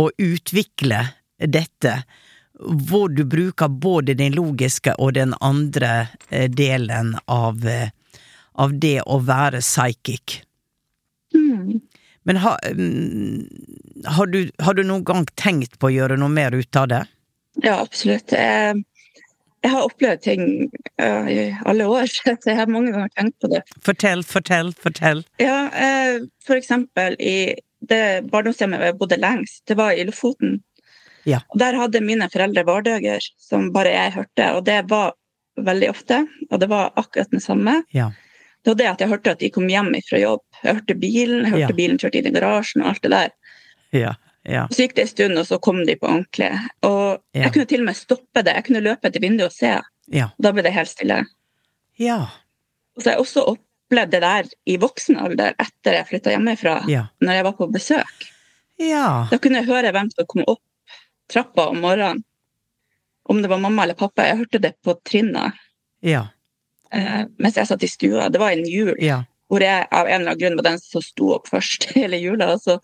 å 0.00 0.10
utvikle 0.16 1.00
dette, 1.40 1.94
hvor 2.60 3.08
du 3.08 3.24
bruker 3.24 3.68
både 3.68 4.14
den 4.14 4.36
logiske 4.36 4.94
og 5.00 5.14
den 5.16 5.32
andre 5.40 6.10
eh, 6.28 6.50
delen 6.50 7.14
av, 7.24 7.64
eh, 7.64 7.88
av 8.60 8.76
det 8.78 8.98
å 9.06 9.20
være 9.24 9.62
psychic. 9.64 10.42
Mm. 11.34 11.80
Men 12.28 12.36
ha, 12.44 12.58
mm, 12.68 13.46
har, 14.04 14.26
du, 14.26 14.50
har 14.60 14.76
du 14.76 14.84
noen 14.84 15.04
gang 15.08 15.24
tenkt 15.40 15.78
på 15.80 15.88
å 15.88 15.94
gjøre 15.94 16.20
noe 16.20 16.32
mer 16.32 16.54
ut 16.54 16.76
av 16.76 16.90
det? 16.92 17.04
Ja, 17.64 17.80
absolutt. 17.80 18.32
Jeg, 18.32 18.84
jeg 19.60 19.72
har 19.74 19.84
opplevd 19.84 20.22
ting 20.24 20.44
uh, 21.02 21.26
i 21.28 21.50
alle 21.68 21.86
år, 21.88 22.08
så 22.14 22.36
jeg 22.48 22.56
har 22.56 22.70
mange 22.72 22.94
ganger 22.94 23.12
tenkt 23.16 23.36
på 23.42 23.50
det. 23.52 23.62
Fortell, 23.84 24.24
fortell, 24.24 24.72
fortell. 24.80 25.24
Ja, 25.42 25.66
uh, 25.68 26.26
for 26.46 26.56
eksempel 26.56 27.16
i 27.20 27.54
det 27.90 28.30
barndomshjemmet 28.32 28.82
jeg 28.84 28.98
bodde 29.00 29.20
lengst, 29.20 29.62
det 29.68 29.76
var 29.80 29.96
i 29.96 30.04
Lofoten. 30.08 30.58
Ja. 31.28 31.42
Og 31.52 31.60
der 31.60 31.76
hadde 31.76 32.00
mine 32.04 32.28
foreldre 32.32 32.64
vardøger 32.68 33.24
som 33.40 33.70
bare 33.74 33.92
jeg 33.92 34.14
hørte, 34.16 34.48
og 34.56 34.64
det 34.68 34.80
var 34.88 35.14
veldig 35.60 35.90
ofte. 35.92 36.22
Og 36.50 36.60
det 36.62 36.68
var 36.70 36.92
akkurat 37.00 37.30
den 37.32 37.42
samme. 37.44 37.82
Ja. 37.96 38.10
Det 38.64 38.72
var 38.72 38.78
det 38.80 38.88
at 38.90 39.02
jeg 39.04 39.12
hørte 39.12 39.34
at 39.34 39.40
de 39.40 39.50
kom 39.52 39.68
hjem 39.68 39.92
fra 40.08 40.20
jobb. 40.20 40.42
Jeg 40.62 40.78
hørte 40.80 40.96
bilen, 41.00 41.44
jeg 41.44 41.52
hørte 41.54 41.72
Ja. 41.72 41.76
bilen 41.76 42.00
kjørte 42.00 42.20
inn 42.20 42.28
i 42.28 42.34
garasjen 42.36 42.82
og 42.82 42.88
alt 42.92 43.02
det 43.02 43.12
der. 43.12 43.30
Ja. 43.96 44.14
Ja. 44.48 44.66
Så 44.72 44.82
gikk 44.86 44.94
det 44.96 45.02
en 45.02 45.08
stund, 45.10 45.38
og 45.38 45.46
så 45.46 45.58
kom 45.60 45.82
de 45.86 45.96
på 46.00 46.08
ordentlig. 46.08 46.50
Og 46.82 47.18
Ja. 47.34 47.42
jeg 47.44 47.52
kunne 47.52 47.66
til 47.66 47.80
og 47.80 47.86
med 47.90 47.96
stoppe 47.96 48.42
det. 48.42 48.54
Jeg 48.56 48.64
kunne 48.64 48.80
løpe 48.80 49.10
til 49.12 49.20
vinduet 49.22 49.50
og 49.50 49.52
se. 49.52 49.80
Ja. 50.08 50.30
Da 50.40 50.52
ble 50.52 50.62
det 50.62 50.72
helt 50.72 50.88
stille. 50.88 51.26
Ja. 51.98 52.22
Og 52.96 53.02
så 53.02 53.10
har 53.10 53.16
jeg 53.18 53.20
også 53.26 53.44
opplevd 53.52 54.10
det 54.10 54.20
der 54.22 54.48
i 54.66 54.76
voksen 54.80 55.16
alder 55.20 55.52
etter 55.60 55.92
jeg 55.98 56.06
flytta 56.08 56.30
hjemmefra, 56.34 56.78
Ja. 56.88 57.06
når 57.20 57.32
jeg 57.34 57.44
var 57.44 57.52
på 57.52 57.68
besøk. 57.72 58.26
Ja. 58.78 59.26
Da 59.30 59.36
kunne 59.38 59.60
jeg 59.60 59.66
høre 59.68 59.92
hvem 59.92 60.08
som 60.10 60.26
kom 60.26 60.44
opp 60.48 60.62
trappa 61.28 61.68
om 61.68 61.80
morgenen. 61.80 62.24
Om 63.28 63.42
det 63.42 63.50
var 63.50 63.58
mamma 63.58 63.82
eller 63.84 63.94
pappa. 63.94 64.22
Jeg 64.26 64.38
hørte 64.38 64.58
det 64.60 64.74
på 64.82 64.94
trinna 65.04 65.52
Ja. 66.02 66.28
eh, 66.92 67.24
mens 67.38 67.54
jeg 67.56 67.66
satt 67.68 67.82
i 67.82 67.86
stua. 67.86 68.30
Det 68.30 68.40
var 68.40 68.50
en 68.50 68.64
jul 68.66 68.94
Ja. 68.98 69.24
hvor 69.50 69.60
jeg 69.60 69.86
av 69.92 70.06
en 70.08 70.22
eller 70.22 70.30
annen 70.32 70.38
grunn 70.40 70.56
var 70.56 70.62
den 70.70 70.78
som 70.78 71.02
sto 71.02 71.34
opp 71.34 71.46
først 71.46 71.84
hele 71.94 72.16
jula. 72.16 72.54
Og 72.54 72.60
så 72.62 72.80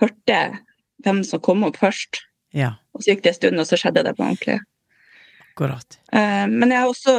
hørte 0.00 0.16
jeg 0.28 0.58
hvem 1.04 1.22
som 1.26 1.42
kom 1.44 1.64
opp 1.66 1.78
først. 1.80 2.22
Ja. 2.56 2.74
Og 2.94 3.04
så 3.04 3.12
gikk 3.14 3.24
det 3.24 3.34
en 3.34 3.38
stund, 3.38 3.62
og 3.62 3.68
så 3.68 3.78
skjedde 3.80 4.04
det 4.06 4.16
på 4.18 4.26
ordentlig. 4.26 4.58
Akkurat. 5.50 5.98
Eh, 6.12 6.46
men 6.50 6.72
jeg 6.72 6.82
har 6.82 6.90
også 6.90 7.16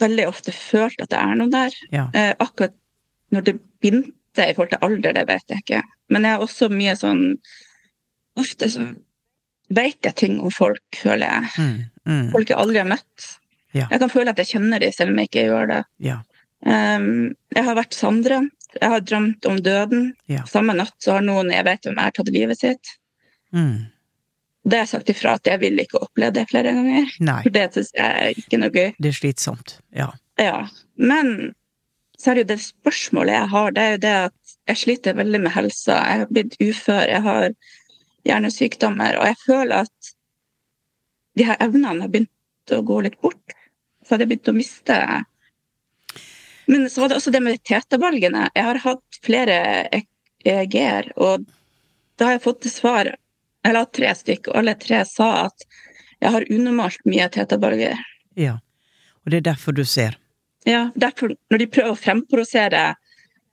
veldig 0.00 0.26
ofte 0.28 0.52
følt 0.52 1.00
at 1.02 1.12
det 1.12 1.20
er 1.20 1.38
noe 1.38 1.52
der. 1.52 1.78
Ja. 1.94 2.06
Eh, 2.16 2.32
akkurat 2.42 2.76
når 3.34 3.48
det 3.48 3.56
begynte 3.82 4.44
i 4.44 4.54
forhold 4.54 4.74
til 4.74 4.84
alder, 4.84 5.16
det 5.16 5.26
vet 5.28 5.52
jeg 5.52 5.64
ikke. 5.64 5.82
Men 6.12 6.26
jeg 6.26 6.36
har 6.36 6.44
også 6.44 6.70
mye 6.72 6.96
sånn 6.98 7.24
Ofte 8.36 8.66
så 8.68 8.82
vet 9.72 10.04
jeg 10.04 10.12
ting 10.20 10.34
om 10.44 10.52
folk, 10.52 10.82
føler 10.92 11.24
jeg. 11.24 11.46
Mm. 11.56 11.76
Mm. 12.04 12.26
Folk 12.34 12.50
jeg 12.52 12.58
aldri 12.60 12.82
har 12.82 12.90
møtt. 12.90 13.28
Ja. 13.72 13.86
Jeg 13.88 14.02
kan 14.02 14.12
føle 14.12 14.34
at 14.34 14.42
jeg 14.42 14.50
kjenner 14.50 14.82
dem, 14.82 14.92
selv 14.92 15.14
om 15.14 15.20
jeg 15.22 15.30
ikke 15.30 15.44
gjør 15.48 15.70
det. 15.70 15.78
Ja. 16.04 16.18
Um, 16.66 17.32
jeg 17.56 17.64
har 17.64 17.78
vært 17.78 17.96
sanndrømt. 17.96 18.55
Jeg 18.80 18.92
har 18.92 19.02
drømt 19.04 19.46
om 19.48 19.58
døden. 19.62 20.08
Ja. 20.30 20.44
Samme 20.50 20.74
natt 20.76 20.94
så 21.02 21.16
har 21.18 21.24
noen 21.26 21.52
jeg 21.54 21.64
vet 21.66 21.86
om, 21.90 21.98
er 21.98 22.14
tatt 22.16 22.30
livet 22.34 22.60
sitt. 22.60 22.94
Mm. 23.54 23.86
Det 24.66 24.74
har 24.80 24.82
jeg 24.86 24.92
sagt 24.94 25.10
ifra 25.12 25.36
at 25.38 25.46
jeg 25.46 25.60
vil 25.62 25.78
ikke 25.78 26.00
oppleve 26.02 26.34
det 26.34 26.46
flere 26.50 26.72
ganger. 26.74 27.12
Nei, 27.22 27.38
For 27.44 27.54
det 27.54 27.66
syns 27.76 27.92
jeg 27.94 28.24
er 28.26 28.40
ikke 28.42 28.58
noe 28.58 28.72
gøy. 28.74 28.88
det 28.98 29.12
er 29.12 29.18
slitsomt. 29.20 29.76
Ja. 29.94 30.08
Ja. 30.42 30.56
Men 30.98 31.54
så 32.18 32.30
er 32.32 32.38
det 32.38 32.44
jo 32.46 32.50
det 32.54 32.60
spørsmålet 32.64 33.36
jeg 33.36 33.48
har, 33.52 33.70
det 33.76 33.82
er 33.84 33.90
jo 33.94 34.02
det 34.02 34.14
at 34.24 34.54
jeg 34.66 34.80
sliter 34.82 35.18
veldig 35.20 35.40
med 35.44 35.54
helsa. 35.54 36.00
Jeg 36.10 36.22
har 36.24 36.32
blitt 36.32 36.56
ufør, 36.64 37.04
jeg 37.06 37.22
har 37.22 37.48
hjernesykdommer, 38.26 39.18
og 39.20 39.28
jeg 39.30 39.38
føler 39.44 39.84
at 39.86 40.12
de 41.38 41.46
her 41.46 41.60
evnene 41.62 42.02
har 42.02 42.10
begynt 42.10 42.74
å 42.74 42.80
gå 42.82 42.98
litt 43.06 43.18
bort. 43.22 43.54
Så 44.02 44.14
hadde 44.14 44.26
jeg 44.26 44.32
begynt 44.34 44.50
å 44.50 44.56
miste 44.56 44.96
Men 46.66 46.90
så 46.90 47.00
var 47.00 47.08
det 47.08 47.18
også 47.20 47.30
det 47.30 47.42
med 47.44 47.62
tetevalgene. 47.62 48.48
Jeg 48.54 48.64
har 48.68 48.80
hatt 48.82 49.20
flere 49.24 49.58
EEG-er, 50.44 51.12
og 51.16 51.46
da 52.18 52.28
har 52.28 52.36
jeg 52.36 52.46
fått 52.46 52.60
til 52.64 52.74
svar 52.74 53.14
Eller 53.66 53.86
tre 53.90 54.12
stykker, 54.14 54.52
og 54.52 54.60
alle 54.60 54.76
tre 54.78 55.00
sa 55.10 55.48
at 55.48 55.64
jeg 56.22 56.30
har 56.30 56.44
unormalt 56.54 57.00
mye 57.04 57.26
tetebalger. 57.34 57.98
Ja. 58.38 58.60
Og 59.24 59.32
det 59.32 59.40
er 59.40 59.48
derfor 59.48 59.74
du 59.74 59.82
ser. 59.84 60.14
Ja, 60.66 60.92
derfor, 60.94 61.34
når 61.50 61.58
de 61.58 61.66
prøver 61.66 61.94
å 61.94 61.98
fremprovosere 61.98 62.84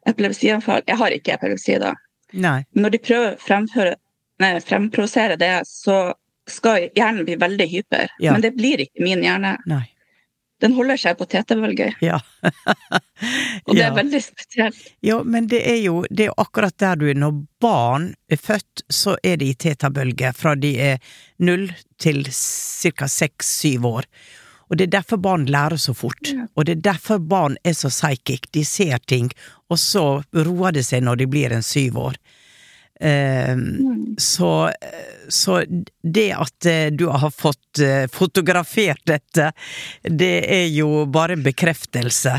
epilepsianfall 0.05 0.83
Jeg 0.85 0.99
har 0.99 1.15
ikke 1.15 1.33
epilepsi, 1.33 1.79
da. 1.81 1.95
Nei. 2.33 2.59
Når 2.77 2.93
de 2.93 3.01
prøver 3.01 3.33
å 3.33 3.41
fremføre, 3.41 3.95
nei, 4.41 4.51
fremprovosere 4.61 5.37
det, 5.41 5.51
så 5.69 6.13
skal 6.49 6.89
hjernen 6.97 7.25
bli 7.25 7.37
veldig 7.39 7.67
hyper. 7.69 8.13
Ja. 8.19 8.33
Men 8.33 8.45
det 8.45 8.53
blir 8.57 8.81
ikke 8.85 9.05
min 9.05 9.23
hjerne. 9.25 9.55
Nei. 9.69 9.85
Den 10.63 10.73
holder 10.77 10.95
seg 11.01 11.17
på 11.19 11.25
tetebølger, 11.27 11.97
Ja. 12.01 12.21
og 13.67 13.75
det 13.75 13.81
Ja. 13.81 13.89
er 13.89 13.95
veldig 13.97 14.21
spesielt. 14.23 14.77
Ja, 15.03 15.17
men 15.23 15.47
det 15.51 15.59
er 15.67 15.81
jo 15.83 16.03
det 16.09 16.29
er 16.29 16.37
akkurat 16.39 16.77
der 16.79 16.95
du 16.99 17.09
er. 17.09 17.17
Når 17.19 17.41
barn 17.61 18.13
er 18.31 18.39
født, 18.39 18.83
så 18.89 19.17
er 19.23 19.37
de 19.41 19.49
i 19.51 19.57
tetabølge 19.59 20.31
fra 20.35 20.55
de 20.55 20.73
er 20.79 20.97
null 21.39 21.67
til 21.99 22.23
ca. 22.31 23.07
seks-syv 23.07 23.85
år. 23.85 24.07
Og 24.71 24.77
det 24.79 24.87
er 24.87 24.93
derfor 25.01 25.19
barn 25.21 25.43
lærer 25.51 25.77
så 25.77 25.93
fort. 25.93 26.31
Ja. 26.31 26.47
Og 26.55 26.65
det 26.65 26.77
er 26.77 26.85
derfor 26.93 27.19
barn 27.19 27.57
er 27.63 27.75
så 27.77 27.91
psychic. 27.91 28.47
De 28.55 28.63
ser 28.65 28.97
ting, 29.05 29.29
og 29.69 29.77
så 29.77 30.23
roer 30.33 30.71
det 30.73 30.85
seg 30.87 31.03
når 31.03 31.19
de 31.21 31.27
blir 31.27 31.51
en 31.53 31.61
syv 31.65 31.97
år. 32.07 32.15
Eh, 33.03 33.57
så, 34.17 34.71
så 35.27 35.63
det 36.01 36.29
at 36.31 36.65
eh, 36.65 36.87
du 36.95 37.07
har 37.11 37.31
fått 37.31 37.79
eh, 37.79 38.07
fotografert 38.11 39.01
dette, 39.09 39.51
det 40.03 40.35
er 40.47 40.67
jo 40.71 41.05
bare 41.05 41.35
en 41.37 41.43
bekreftelse 41.43 42.37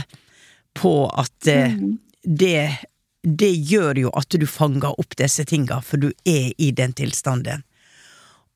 på 0.75 0.95
at 1.09 1.49
eh, 1.53 1.77
det, 2.23 2.79
det 3.23 3.53
gjør 3.53 4.05
jo 4.07 4.13
at 4.17 4.39
du 4.41 4.47
fanger 4.49 4.97
opp 5.01 5.17
disse 5.21 5.45
tinga, 5.49 5.81
for 5.83 6.01
du 6.01 6.11
er 6.25 6.53
i 6.59 6.71
den 6.73 6.95
tilstanden. 6.97 7.65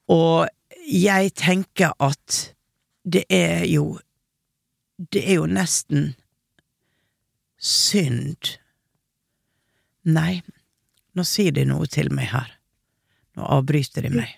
Og 0.08 0.48
jeg 0.88 1.34
tenker 1.36 1.92
at 2.00 2.54
det 3.04 3.24
er 3.28 3.64
jo 3.68 3.98
Det 5.12 5.20
er 5.30 5.36
jo 5.38 5.44
nesten 5.46 6.08
synd. 7.62 8.58
Nei, 10.02 10.42
nå 11.18 11.24
sier 11.26 11.54
de 11.54 11.64
noe 11.66 11.86
til 11.90 12.12
meg 12.14 12.30
her. 12.32 12.50
Nå 13.38 13.46
avbryter 13.58 14.06
de 14.06 14.12
meg. 14.14 14.36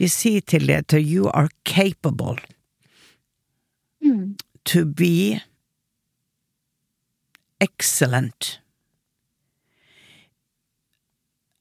De 0.00 0.08
sier 0.08 0.40
til 0.48 0.66
deg 0.70 0.86
at 0.86 0.98
you 1.02 1.28
are 1.34 1.50
capable 1.64 2.38
Mm. 4.02 4.36
to 4.64 4.84
be 4.84 5.40
excellent 7.60 8.58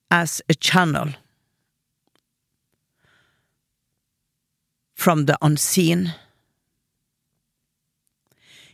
as 0.09 0.41
a 0.49 0.55
channel 0.55 1.13
from 4.95 5.27
the 5.27 5.37
unseen. 5.39 6.13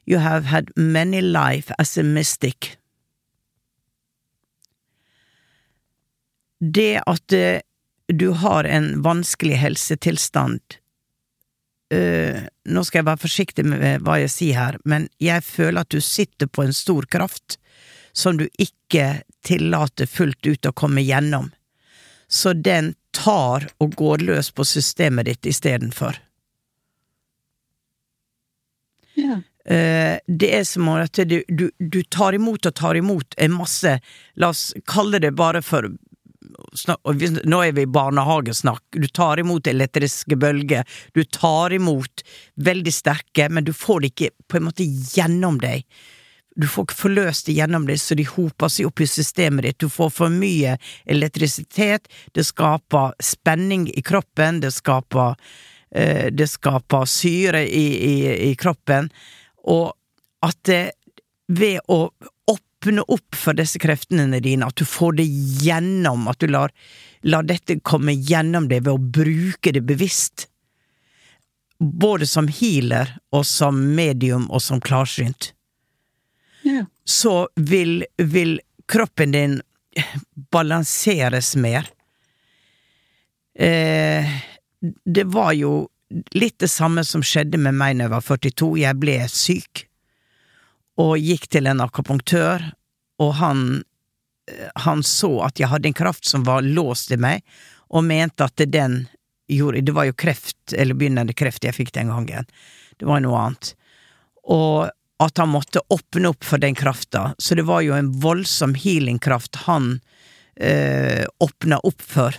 You 0.06 0.20
have 0.20 0.46
had 0.46 0.72
many 0.78 1.20
life 1.20 1.70
as 1.78 1.98
a 1.98 2.04
mystic. 2.04 2.77
Det 6.60 7.02
at 7.06 7.34
eh, 7.34 7.62
du 8.08 8.30
har 8.30 8.64
en 8.64 9.02
vanskelig 9.04 9.58
helsetilstand 9.60 10.62
uh, 11.94 12.40
Nå 12.64 12.84
skal 12.88 13.02
jeg 13.02 13.08
være 13.10 13.20
forsiktig 13.20 13.66
med 13.68 14.06
hva 14.08 14.16
jeg 14.22 14.32
sier 14.32 14.60
her, 14.60 14.78
men 14.88 15.10
jeg 15.24 15.44
føler 15.44 15.84
at 15.84 15.92
du 15.92 16.00
sitter 16.04 16.48
på 16.48 16.64
en 16.64 16.76
stor 16.76 17.08
kraft 17.12 17.58
som 18.16 18.40
du 18.40 18.48
ikke 18.58 19.26
tillater 19.46 20.08
fullt 20.08 20.48
ut 20.48 20.66
å 20.66 20.74
komme 20.76 21.04
gjennom. 21.04 21.52
Så 22.28 22.54
den 22.54 22.94
tar 23.16 23.68
og 23.84 23.96
går 24.00 24.24
løs 24.28 24.50
på 24.52 24.66
systemet 24.68 25.28
ditt 25.30 25.52
istedenfor. 25.52 26.18
Ja. 29.18 29.40
Eh, 29.68 30.18
det 30.28 30.50
er 30.56 30.64
som 30.64 30.88
at 30.96 31.20
du, 31.28 31.42
du, 31.48 31.70
du 31.78 32.02
tar 32.04 32.36
imot 32.38 32.66
og 32.66 32.76
tar 32.76 32.96
imot 32.96 33.36
en 33.38 33.56
masse, 33.56 33.98
la 34.36 34.52
oss 34.54 34.70
kalle 34.88 35.20
det 35.24 35.34
bare 35.36 35.62
for 35.66 35.90
Nå 37.48 37.62
er 37.64 37.74
vi 37.76 37.86
i 37.86 37.90
barnehagesnakk. 37.90 38.84
Du 38.92 39.08
tar 39.08 39.40
imot 39.42 39.68
elektriske 39.68 40.38
bølger. 40.40 40.88
Du 41.14 41.24
tar 41.24 41.74
imot 41.74 42.24
veldig 42.56 42.94
sterke, 42.94 43.50
men 43.50 43.68
du 43.68 43.74
får 43.74 44.02
det 44.02 44.14
ikke 44.14 44.32
på 44.48 44.60
en 44.60 44.68
måte 44.70 44.88
gjennom 44.88 45.60
deg. 45.64 45.86
Du 46.58 46.66
får 46.68 46.88
ikke 46.88 47.02
forløst 47.04 47.50
det 47.50 47.58
gjennom 47.60 47.86
deg, 47.86 48.00
så 48.02 48.18
de 48.18 48.26
hoper 48.26 48.72
seg 48.74 48.90
opp 48.90 49.02
i 49.04 49.10
systemet 49.10 49.68
ditt. 49.68 49.80
Du 49.84 49.94
får 49.94 50.10
for 50.16 50.34
mye 50.34 50.78
elektrisitet. 51.06 52.10
Det 52.34 52.46
skaper 52.48 53.14
spenning 53.22 53.86
i 53.94 54.02
kroppen. 54.02 54.64
Det 54.64 54.74
skaper, 54.74 55.36
eh, 55.92 56.32
det 56.34 56.50
skaper 56.50 57.06
syre 57.06 57.62
i, 57.68 57.86
i, 58.10 58.16
i 58.50 58.56
kroppen. 58.58 59.12
Og 59.70 59.94
at 60.46 60.58
det, 60.66 60.84
ved 61.48 61.78
å 61.88 62.08
åpne 62.82 63.02
opp 63.02 63.36
for 63.36 63.54
disse 63.54 63.80
kreftene 63.80 64.40
dine, 64.40 64.66
at 64.68 64.76
du 64.76 64.86
får 64.86 65.18
det 65.18 65.26
gjennom, 65.64 66.28
at 66.28 66.40
du 66.40 66.48
lar, 66.48 66.72
lar 67.24 67.44
dette 67.44 67.80
komme 67.82 68.14
gjennom 68.14 68.68
deg 68.70 68.84
ved 68.86 68.94
å 68.94 68.98
bruke 68.98 69.72
det 69.74 69.82
bevisst, 69.82 70.48
både 71.80 72.26
som 72.28 72.48
healer 72.48 73.18
og 73.32 73.46
som 73.46 73.96
medium 73.96 74.50
og 74.52 74.62
som 74.62 74.82
klarsynt, 74.82 75.54
Ja. 76.64 76.86
så 77.06 77.48
vil, 77.56 78.06
vil 78.18 78.60
kroppen 78.88 79.32
din 79.32 79.62
balanseres 80.52 81.56
mer. 81.56 81.88
Eh, 83.56 84.26
det 85.06 85.24
var 85.24 85.54
jo 85.54 85.88
litt 86.34 86.60
det 86.60 86.68
samme 86.70 87.04
som 87.06 87.22
skjedde 87.22 87.58
med 87.58 87.74
meg 87.74 87.98
da 87.98 88.04
jeg 88.04 88.12
var 88.12 88.22
42. 88.22 88.78
Jeg 88.78 89.00
ble 89.00 89.18
syk 89.30 89.87
og 90.98 91.18
gikk 91.22 91.48
til 91.54 91.70
en 91.70 91.84
akupunktør, 91.84 92.64
og 93.22 93.34
han, 93.42 93.84
eh, 94.50 94.70
han 94.84 95.04
så 95.06 95.32
at 95.48 95.62
jeg 95.62 95.70
hadde 95.72 95.92
en 95.92 95.98
kraft 95.98 96.26
som 96.26 96.46
var 96.48 96.66
låst 96.66 97.14
i 97.14 97.20
meg, 97.22 97.46
og 97.90 98.04
mente 98.04 98.44
at 98.44 98.66
den 98.68 99.06
gjorde 99.48 99.82
Det 99.82 99.94
var 99.96 100.04
jo 100.04 100.14
kreft, 100.14 100.74
eller 100.76 100.94
begynnende 100.94 101.32
kreft 101.32 101.64
jeg 101.64 101.72
fikk 101.72 101.94
den 101.96 102.10
gangen. 102.12 102.44
Det 103.00 103.08
var 103.08 103.22
noe 103.24 103.38
annet. 103.40 103.70
Og 104.44 104.90
at 105.24 105.38
han 105.40 105.50
måtte 105.50 105.80
åpne 105.88 106.34
opp 106.34 106.44
for 106.44 106.60
den 106.60 106.76
krafta. 106.76 107.34
Så 107.40 107.56
det 107.56 107.64
var 107.64 107.82
jo 107.86 107.96
en 107.96 108.12
voldsom 108.20 108.76
healingkraft 108.76 109.64
han 109.64 110.02
eh, 110.60 111.24
åpna 111.40 111.80
opp 111.80 112.04
for. 112.04 112.36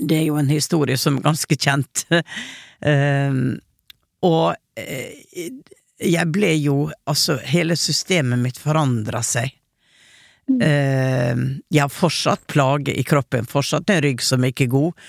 Det 0.00 0.18
er 0.18 0.26
jo 0.28 0.36
en 0.36 0.50
historie 0.50 0.98
som 0.98 1.16
er 1.16 1.26
ganske 1.26 1.56
kjent. 1.56 2.04
um, 2.84 3.56
og 4.30 4.54
eh, 4.76 5.48
jeg 6.02 6.32
ble 6.32 6.52
jo 6.60 6.90
Altså, 7.08 7.38
hele 7.44 7.76
systemet 7.78 8.40
mitt 8.42 8.58
forandra 8.60 9.22
seg. 9.24 9.54
Eh, 10.62 11.38
jeg 11.74 11.82
har 11.82 11.90
fortsatt 11.90 12.44
plager 12.50 12.94
i 12.94 13.02
kroppen, 13.06 13.48
fortsatt 13.50 13.90
en 13.90 14.04
rygg 14.04 14.22
som 14.22 14.44
ikke 14.46 14.66
er 14.68 14.74
god. 14.74 15.06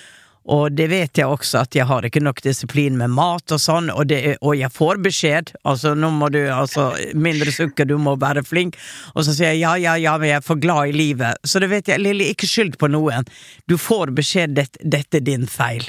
Og 0.48 0.72
det 0.72 0.86
vet 0.88 1.20
jeg 1.20 1.28
også, 1.28 1.66
at 1.66 1.76
jeg 1.76 1.86
har 1.90 2.06
ikke 2.08 2.22
nok 2.24 2.40
disiplin 2.46 2.96
med 3.00 3.12
mat 3.12 3.52
og 3.52 3.60
sånn, 3.60 3.90
og, 3.92 4.06
det, 4.08 4.38
og 4.40 4.56
jeg 4.56 4.72
får 4.72 5.02
beskjed. 5.04 5.52
Altså, 5.68 5.92
nå 5.98 6.10
må 6.16 6.30
du 6.32 6.40
Altså, 6.48 6.94
mindre 7.20 7.52
sukker, 7.52 7.86
du 7.90 7.98
må 8.00 8.16
være 8.20 8.46
flink. 8.48 8.78
Og 9.14 9.28
så 9.28 9.36
sier 9.36 9.52
jeg 9.52 9.66
ja, 9.66 9.76
ja, 9.82 9.98
ja, 10.00 10.16
men 10.18 10.32
jeg 10.32 10.40
er 10.40 10.48
for 10.48 10.62
glad 10.64 10.94
i 10.94 10.96
livet. 10.96 11.44
Så 11.44 11.60
det 11.60 11.72
vet 11.74 11.92
jeg, 11.92 12.00
Lilly, 12.00 12.32
ikke 12.32 12.48
skyld 12.48 12.80
på 12.80 12.90
noen. 12.94 13.28
Du 13.68 13.76
får 13.82 14.16
beskjed, 14.16 14.56
dette, 14.56 14.80
dette 14.82 15.20
er 15.20 15.28
din 15.28 15.46
feil. 15.52 15.84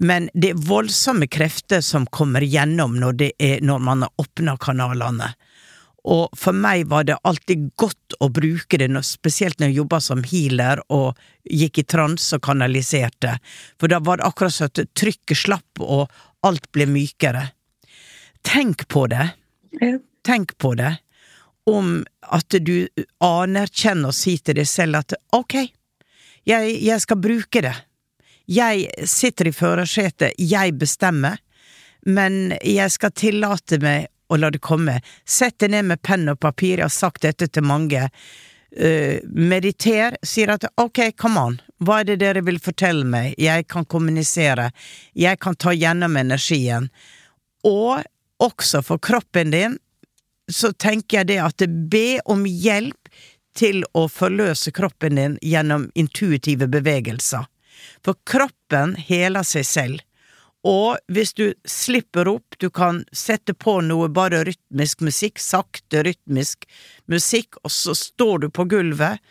Men 0.00 0.30
det 0.32 0.54
er 0.54 0.60
voldsomme 0.64 1.28
krefter 1.28 1.82
som 1.84 2.06
kommer 2.08 2.40
gjennom 2.40 2.96
når, 3.00 3.16
det 3.20 3.30
er, 3.38 3.58
når 3.60 3.82
man 3.84 4.06
har 4.06 4.12
åpna 4.22 4.56
kanalene. 4.60 5.34
Og 6.08 6.32
for 6.40 6.56
meg 6.56 6.86
var 6.88 7.04
det 7.04 7.18
alltid 7.28 7.66
godt 7.76 8.16
å 8.24 8.30
bruke 8.32 8.78
det, 8.80 8.88
spesielt 9.04 9.60
når 9.60 9.68
jeg 9.68 9.80
jobba 9.82 9.98
som 10.00 10.22
healer 10.24 10.80
og 10.88 11.18
gikk 11.44 11.82
i 11.82 11.84
trans 11.84 12.30
og 12.32 12.40
kanaliserte, 12.46 13.34
for 13.76 13.92
da 13.92 14.00
var 14.00 14.20
det 14.20 14.28
akkurat 14.30 14.56
sånn 14.56 14.72
at 14.72 14.94
trykket 14.96 15.42
slapp 15.42 15.84
og 15.84 16.08
alt 16.48 16.70
ble 16.72 16.88
mykere. 16.88 17.50
Tenk 18.46 18.88
på 18.88 19.06
det, 19.12 19.34
Ja. 19.80 19.98
tenk 20.24 20.56
på 20.56 20.74
det, 20.76 20.98
om 21.66 22.06
at 22.22 22.48
du 22.48 22.88
anerkjenner 23.20 24.08
og 24.08 24.14
sier 24.16 24.38
til 24.38 24.54
deg 24.54 24.66
selv 24.66 24.96
at 24.96 25.12
ok, 25.36 25.68
jeg, 26.48 26.82
jeg 26.82 27.00
skal 27.00 27.20
bruke 27.20 27.60
det. 27.60 27.76
Jeg 28.50 29.06
sitter 29.06 29.46
i 29.46 29.54
førersetet, 29.54 30.34
jeg 30.38 30.74
bestemmer, 30.78 31.38
men 32.02 32.56
jeg 32.66 32.90
skal 32.90 33.12
tillate 33.14 33.78
meg 33.82 34.08
å 34.30 34.38
la 34.40 34.50
det 34.50 34.62
komme. 34.64 34.96
Sett 35.22 35.60
deg 35.62 35.70
ned 35.74 35.86
med 35.90 36.02
penn 36.02 36.26
og 36.32 36.40
papir, 36.42 36.78
jeg 36.78 36.88
har 36.88 36.94
sagt 36.94 37.22
dette 37.26 37.46
til 37.46 37.66
mange. 37.66 38.08
Uh, 38.70 39.18
mediter, 39.34 40.14
sier 40.22 40.52
at 40.54 40.66
ok, 40.78 41.00
come 41.18 41.42
on, 41.42 41.56
hva 41.82 42.00
er 42.00 42.12
det 42.12 42.20
dere 42.22 42.42
vil 42.46 42.60
fortelle 42.62 43.06
meg, 43.06 43.34
jeg 43.38 43.66
kan 43.70 43.86
kommunisere, 43.86 44.68
jeg 45.18 45.40
kan 45.42 45.58
ta 45.58 45.74
gjennom 45.74 46.18
energien. 46.18 46.86
Og 47.66 48.02
også 48.42 48.82
for 48.86 49.02
kroppen 49.02 49.50
din, 49.54 49.78
så 50.50 50.72
tenker 50.72 51.20
jeg 51.20 51.30
det 51.30 51.40
at 51.42 51.66
be 51.90 52.20
om 52.30 52.46
hjelp 52.46 53.10
til 53.58 53.82
å 53.94 54.06
forløse 54.10 54.70
kroppen 54.74 55.18
din 55.18 55.38
gjennom 55.42 55.88
intuitive 55.98 56.70
bevegelser. 56.70 57.46
For 58.04 58.18
kroppen 58.28 58.96
heler 58.98 59.46
seg 59.46 59.66
selv. 59.66 60.06
Og 60.66 60.98
hvis 61.08 61.32
du 61.32 61.54
slipper 61.64 62.28
opp, 62.28 62.58
du 62.60 62.68
kan 62.70 63.04
sette 63.16 63.54
på 63.56 63.78
noe 63.80 64.10
bare 64.12 64.42
rytmisk 64.44 65.00
musikk, 65.00 65.40
sakte 65.40 66.02
rytmisk 66.04 66.66
musikk, 67.08 67.56
og 67.64 67.72
så 67.72 67.94
står 67.96 68.44
du 68.44 68.50
på 68.52 68.66
gulvet, 68.68 69.22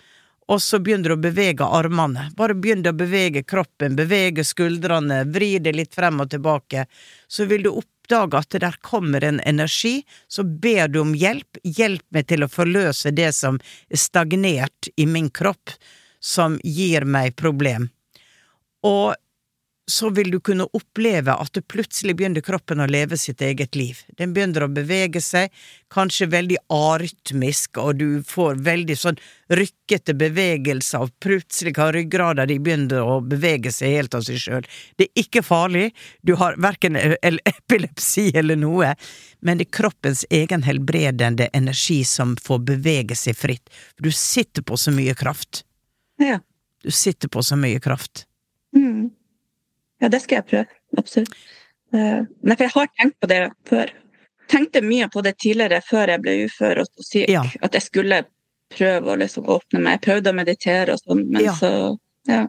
og 0.49 0.61
så 0.61 0.79
begynner 0.81 1.13
du 1.13 1.15
å 1.19 1.21
bevege 1.21 1.65
armene. 1.65 2.31
Bare 2.37 2.55
begynn 2.57 2.81
å 2.89 2.95
bevege 2.97 3.43
kroppen, 3.45 3.93
bevege 3.99 4.41
skuldrene, 4.47 5.21
vri 5.29 5.59
det 5.61 5.75
litt 5.77 5.93
frem 5.93 6.23
og 6.23 6.31
tilbake. 6.33 6.87
Så 7.29 7.45
vil 7.45 7.67
du 7.67 7.69
oppdage 7.69 8.41
at 8.41 8.49
det 8.55 8.63
der 8.65 8.79
kommer 8.81 9.23
en 9.23 9.37
energi, 9.45 9.99
så 10.25 10.41
ber 10.41 10.89
du 10.89 11.03
om 11.03 11.13
hjelp. 11.13 11.61
Hjelp 11.61 12.05
meg 12.17 12.25
til 12.33 12.41
å 12.41 12.49
forløse 12.49 13.13
det 13.13 13.29
som 13.37 13.61
er 13.61 14.01
stagnert 14.01 14.89
i 14.97 15.05
min 15.05 15.29
kropp, 15.29 15.77
som 16.19 16.57
gir 16.65 17.05
meg 17.05 17.37
problem. 17.37 17.91
Og 18.87 19.15
så 19.89 20.09
vil 20.09 20.31
du 20.31 20.37
kunne 20.39 20.67
oppleve 20.77 21.33
at 21.33 21.53
du 21.53 21.63
plutselig 21.65 22.13
begynner 22.19 22.43
kroppen 22.45 22.81
å 22.83 22.87
leve 22.89 23.17
sitt 23.17 23.41
eget 23.41 23.75
liv. 23.75 24.03
Den 24.19 24.35
begynner 24.35 24.65
å 24.65 24.71
bevege 24.71 25.21
seg, 25.23 25.49
kanskje 25.89 26.29
veldig 26.29 26.59
arytmisk, 26.73 27.79
og 27.81 27.97
du 27.97 28.21
får 28.27 28.61
veldig 28.67 28.97
sånn 28.99 29.17
rykkete 29.57 30.13
bevegelser, 30.19 31.07
og 31.07 31.15
plutselig 31.23 31.73
kan 31.79 31.93
ryggrada 31.95 32.45
di 32.49 32.59
begynne 32.61 33.01
å 33.01 33.17
bevege 33.25 33.73
seg 33.73 33.97
helt 33.97 34.19
av 34.19 34.27
seg 34.27 34.37
sjøl. 34.43 34.69
Det 34.99 35.09
er 35.09 35.23
ikke 35.23 35.43
farlig, 35.45 35.89
du 36.21 36.35
har 36.39 36.59
verken 36.61 36.99
epilepsi 36.99 38.29
eller 38.37 38.61
noe, 38.61 38.93
men 39.41 39.57
det 39.57 39.69
er 39.71 39.77
kroppens 39.79 40.25
egen 40.29 40.67
helbredende 40.69 41.49
energi 41.55 42.03
som 42.05 42.37
får 42.37 42.63
bevege 42.75 43.17
seg 43.17 43.37
fritt. 43.41 43.73
Du 43.97 44.13
sitter 44.13 44.61
på 44.61 44.77
så 44.77 44.93
mye 44.93 45.17
kraft. 45.17 45.63
Ja. 46.21 46.43
Du 46.83 46.93
sitter 46.95 47.27
på 47.27 47.41
så 47.43 47.57
mye 47.59 47.81
kraft. 47.83 48.28
Ja, 49.99 50.09
det 50.09 50.21
skal 50.23 50.39
jeg 50.39 50.47
prøve. 50.49 50.79
Absolutt. 50.97 51.33
Uh, 51.93 52.25
nei, 52.45 52.55
for 52.55 52.65
jeg 52.67 52.75
har 52.75 52.91
tenkt 52.99 53.17
på 53.19 53.29
det 53.31 53.39
før. 53.69 53.93
Tenkte 54.49 54.81
mye 54.85 55.07
på 55.13 55.21
det 55.25 55.35
tidligere, 55.41 55.81
før 55.85 56.13
jeg 56.13 56.21
ble 56.23 56.35
ufør 56.45 56.81
og 56.83 56.89
så 56.89 57.05
syk. 57.05 57.29
Ja. 57.29 57.43
At 57.65 57.75
jeg 57.77 57.85
skulle 57.85 58.23
prøve 58.73 59.13
å 59.13 59.17
liksom 59.19 59.49
åpne 59.49 59.81
meg. 59.81 59.97
Jeg 59.97 60.05
prøvde 60.07 60.33
å 60.33 60.37
meditere 60.37 60.95
og 60.95 61.03
sånn, 61.03 61.25
men 61.29 61.43
Ja. 61.45 61.53
så 61.57 61.97
Ja. 62.29 62.47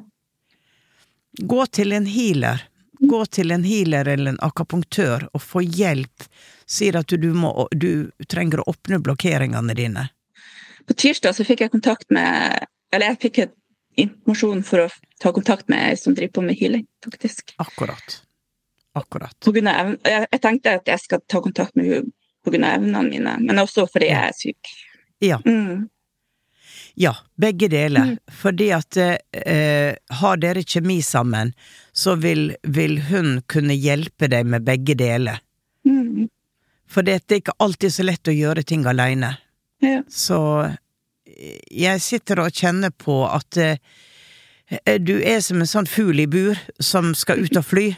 Gå 1.40 1.66
til 1.66 1.92
en 1.92 2.06
healer. 2.06 2.62
Gå 3.00 3.24
til 3.26 3.50
en 3.50 3.64
healer 3.64 4.08
eller 4.08 4.32
en 4.32 4.40
akapunktør 4.44 5.28
og 5.32 5.40
få 5.40 5.62
hjelp. 5.62 6.26
Sier 6.66 6.96
at 6.96 7.06
du, 7.06 7.16
du, 7.16 7.32
må, 7.34 7.68
du 7.72 8.10
trenger 8.28 8.60
å 8.60 8.66
åpne 8.74 8.98
blokkeringene 9.00 9.74
dine. 9.74 10.08
På 10.86 10.94
tirsdag 10.94 11.34
så 11.36 11.46
fikk 11.46 11.60
jeg 11.60 11.70
kontakt 11.70 12.10
med 12.10 12.66
Eller 12.92 13.12
jeg 13.12 13.20
fikk 13.22 13.38
et 13.38 13.52
informasjon 14.06 14.64
for 14.66 14.86
å 14.86 14.88
ta 15.22 15.32
kontakt 15.36 15.68
med 15.72 15.90
ei 15.90 16.00
som 16.00 16.16
driver 16.16 16.38
på 16.38 16.44
med 16.46 16.58
healing, 16.60 16.86
faktisk. 17.04 17.54
Akkurat. 17.62 18.20
Akkurat. 18.98 19.36
Av 19.46 19.94
jeg, 20.04 20.40
tenkte 20.42 20.76
at 20.80 20.90
jeg 20.90 21.04
skal 21.04 21.22
ta 21.30 21.42
kontakt 21.44 21.76
med 21.78 21.86
henne 21.86 22.66
av 22.66 22.80
evnene 22.80 23.06
mine, 23.06 23.38
men 23.44 23.62
også 23.62 23.86
fordi 23.90 24.10
jeg 24.10 24.20
er 24.26 24.36
syk. 24.36 24.74
Ja. 25.22 25.38
Mm. 25.46 25.88
Ja, 26.94 27.14
begge 27.36 27.68
deler. 27.68 28.16
Fordi 28.40 28.70
at 28.74 28.96
eh, 28.96 29.94
har 30.20 30.40
dere 30.42 30.64
kjemi 30.66 30.98
sammen, 31.02 31.52
så 31.92 32.16
vil, 32.20 32.54
vil 32.62 32.98
hun 33.10 33.40
kunne 33.46 33.76
hjelpe 33.76 34.28
deg 34.32 34.48
med 34.50 34.66
begge 34.66 34.96
deler. 34.98 35.40
Mm. 35.86 36.28
For 36.90 37.06
det 37.06 37.20
er 37.20 37.38
ikke 37.38 37.58
alltid 37.62 37.94
så 37.94 38.06
lett 38.06 38.28
å 38.30 38.34
gjøre 38.34 38.66
ting 38.66 38.86
aleine. 38.90 39.36
Ja. 39.80 40.02
Så 40.08 40.40
jeg 41.40 42.02
sitter 42.04 42.42
og 42.44 42.54
kjenner 42.54 42.92
på 42.92 43.22
at 43.28 43.58
eh, 43.60 43.78
du 45.00 45.16
er 45.18 45.40
som 45.44 45.62
en 45.62 45.68
sånn 45.68 45.88
fugl 45.90 46.22
i 46.22 46.28
bur 46.30 46.58
som 46.78 47.14
skal 47.18 47.42
ut 47.44 47.56
og 47.58 47.66
fly. 47.66 47.88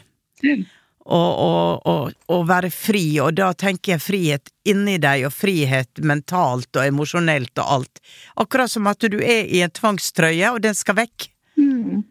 Og, 1.03 1.31
og, 1.43 1.81
og, 1.89 2.13
og 2.31 2.45
være 2.47 2.69
fri, 2.71 3.03
og 3.19 3.33
da 3.35 3.49
tenker 3.59 3.95
jeg 3.95 4.03
frihet 4.03 4.51
inni 4.71 4.95
deg, 5.03 5.25
og 5.27 5.35
frihet 5.35 5.99
mentalt 5.99 6.71
og 6.79 6.87
emosjonelt 6.87 7.59
og 7.59 7.73
alt. 7.77 8.01
Akkurat 8.39 8.71
som 8.71 8.87
at 8.87 9.03
du 9.11 9.19
er 9.19 9.43
i 9.51 9.59
en 9.65 9.73
tvangstrøye, 9.73 10.53
og 10.53 10.61
den 10.63 10.77
skal 10.79 11.01
vekk. 11.01 11.27
Mm. 11.59 12.05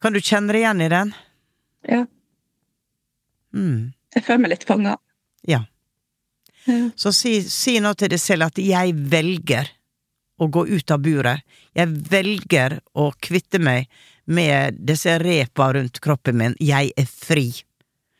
Kan 0.00 0.16
du 0.16 0.22
kjenne 0.24 0.54
deg 0.54 0.64
igjen 0.64 0.86
i 0.86 0.94
den? 0.94 1.12
ja. 1.88 2.06
Mm. 3.50 3.92
Jeg 4.14 4.22
føler 4.26 4.42
meg 4.44 4.52
litt 4.52 4.64
fanga. 4.66 4.96
Ja. 5.48 5.64
Ja. 6.66 6.90
Så 6.98 7.12
si, 7.16 7.40
si 7.48 7.78
nå 7.82 7.92
til 7.98 8.12
deg 8.12 8.20
selv 8.22 8.48
at 8.50 8.58
jeg 8.60 8.94
velger 9.10 9.70
å 10.40 10.48
gå 10.48 10.66
ut 10.68 10.90
av 10.90 11.02
buret. 11.04 11.44
Jeg 11.76 11.92
velger 12.10 12.78
å 12.96 13.10
kvitte 13.20 13.60
meg 13.62 13.90
med 14.30 14.78
disse 14.86 15.18
repa 15.20 15.72
rundt 15.76 16.00
kroppen 16.02 16.38
min. 16.40 16.56
Jeg 16.60 16.92
er 16.96 17.08
fri. 17.10 17.50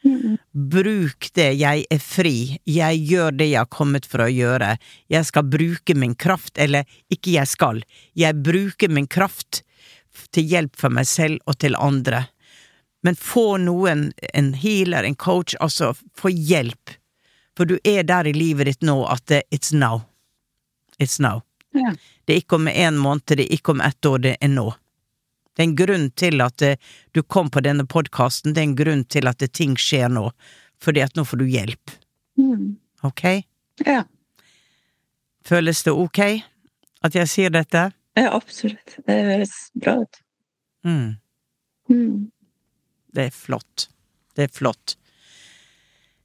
Mm. 0.04 0.36
Bruk 0.72 1.28
det, 1.36 1.50
jeg 1.60 1.84
er 1.92 2.00
fri, 2.00 2.58
jeg 2.64 3.00
gjør 3.04 3.34
det 3.36 3.50
jeg 3.50 3.60
har 3.60 3.72
kommet 3.72 4.06
for 4.08 4.24
å 4.24 4.30
gjøre, 4.32 4.78
jeg 5.12 5.28
skal 5.28 5.44
bruke 5.52 5.92
min 5.92 6.14
kraft, 6.16 6.56
eller 6.56 6.88
ikke 7.12 7.34
jeg 7.34 7.50
skal, 7.50 7.82
jeg 8.16 8.40
bruker 8.40 8.88
min 8.88 9.10
kraft 9.10 9.60
til 10.32 10.48
hjelp 10.48 10.78
for 10.80 10.96
meg 10.96 11.08
selv 11.08 11.44
og 11.44 11.58
til 11.60 11.76
andre. 11.76 12.24
Men 13.04 13.16
få 13.16 13.58
noen, 13.60 14.08
en 14.32 14.50
healer, 14.56 15.04
en 15.04 15.20
coach, 15.20 15.52
altså 15.60 15.92
få 16.16 16.32
hjelp, 16.32 16.96
for 17.56 17.68
du 17.68 17.76
er 17.84 18.08
der 18.08 18.28
i 18.28 18.32
livet 18.36 18.72
ditt 18.72 18.88
nå 18.88 19.02
at 19.04 19.28
it's 19.52 19.74
now. 19.76 20.06
It's 20.98 21.20
now. 21.20 21.44
Ja. 21.76 21.92
Det 22.26 22.34
er 22.34 22.40
ikke 22.42 22.56
om 22.58 22.68
en 22.68 22.96
måned, 22.98 23.26
det 23.26 23.44
er 23.46 23.54
ikke 23.54 23.72
om 23.76 23.80
ett 23.80 24.06
år, 24.08 24.18
det 24.24 24.36
er 24.42 24.48
nå. 24.50 24.68
Det 25.54 25.62
er 25.64 25.68
en 25.68 25.76
grunn 25.78 26.06
til 26.18 26.40
at 26.42 26.62
eh, 26.62 26.76
du 27.14 27.22
kom 27.22 27.50
på 27.50 27.60
denne 27.62 27.84
podkasten, 27.86 28.54
det 28.54 28.62
er 28.62 28.68
en 28.70 28.76
grunn 28.78 29.04
til 29.04 29.28
at 29.30 29.42
ting 29.52 29.76
skjer 29.78 30.08
nå, 30.10 30.30
fordi 30.82 31.02
at 31.04 31.14
nå 31.18 31.24
får 31.26 31.42
du 31.42 31.46
hjelp, 31.50 31.96
Mm. 32.40 32.76
ok? 33.04 33.24
ja. 33.86 34.04
Føles 35.44 35.82
det 35.84 35.92
ok 35.92 36.18
at 37.04 37.14
jeg 37.16 37.28
sier 37.32 37.50
dette? 37.52 37.86
Ja, 38.16 38.30
absolutt. 38.36 38.96
Det 39.06 39.16
høres 39.24 39.54
bra 39.74 39.94
ut. 40.02 40.20
Mm, 40.84 41.16
Mm. 41.90 42.30
det 43.14 43.24
er 43.26 43.30
flott. 43.34 43.88
Det 44.36 44.44
er 44.44 44.52
flott. 44.54 44.96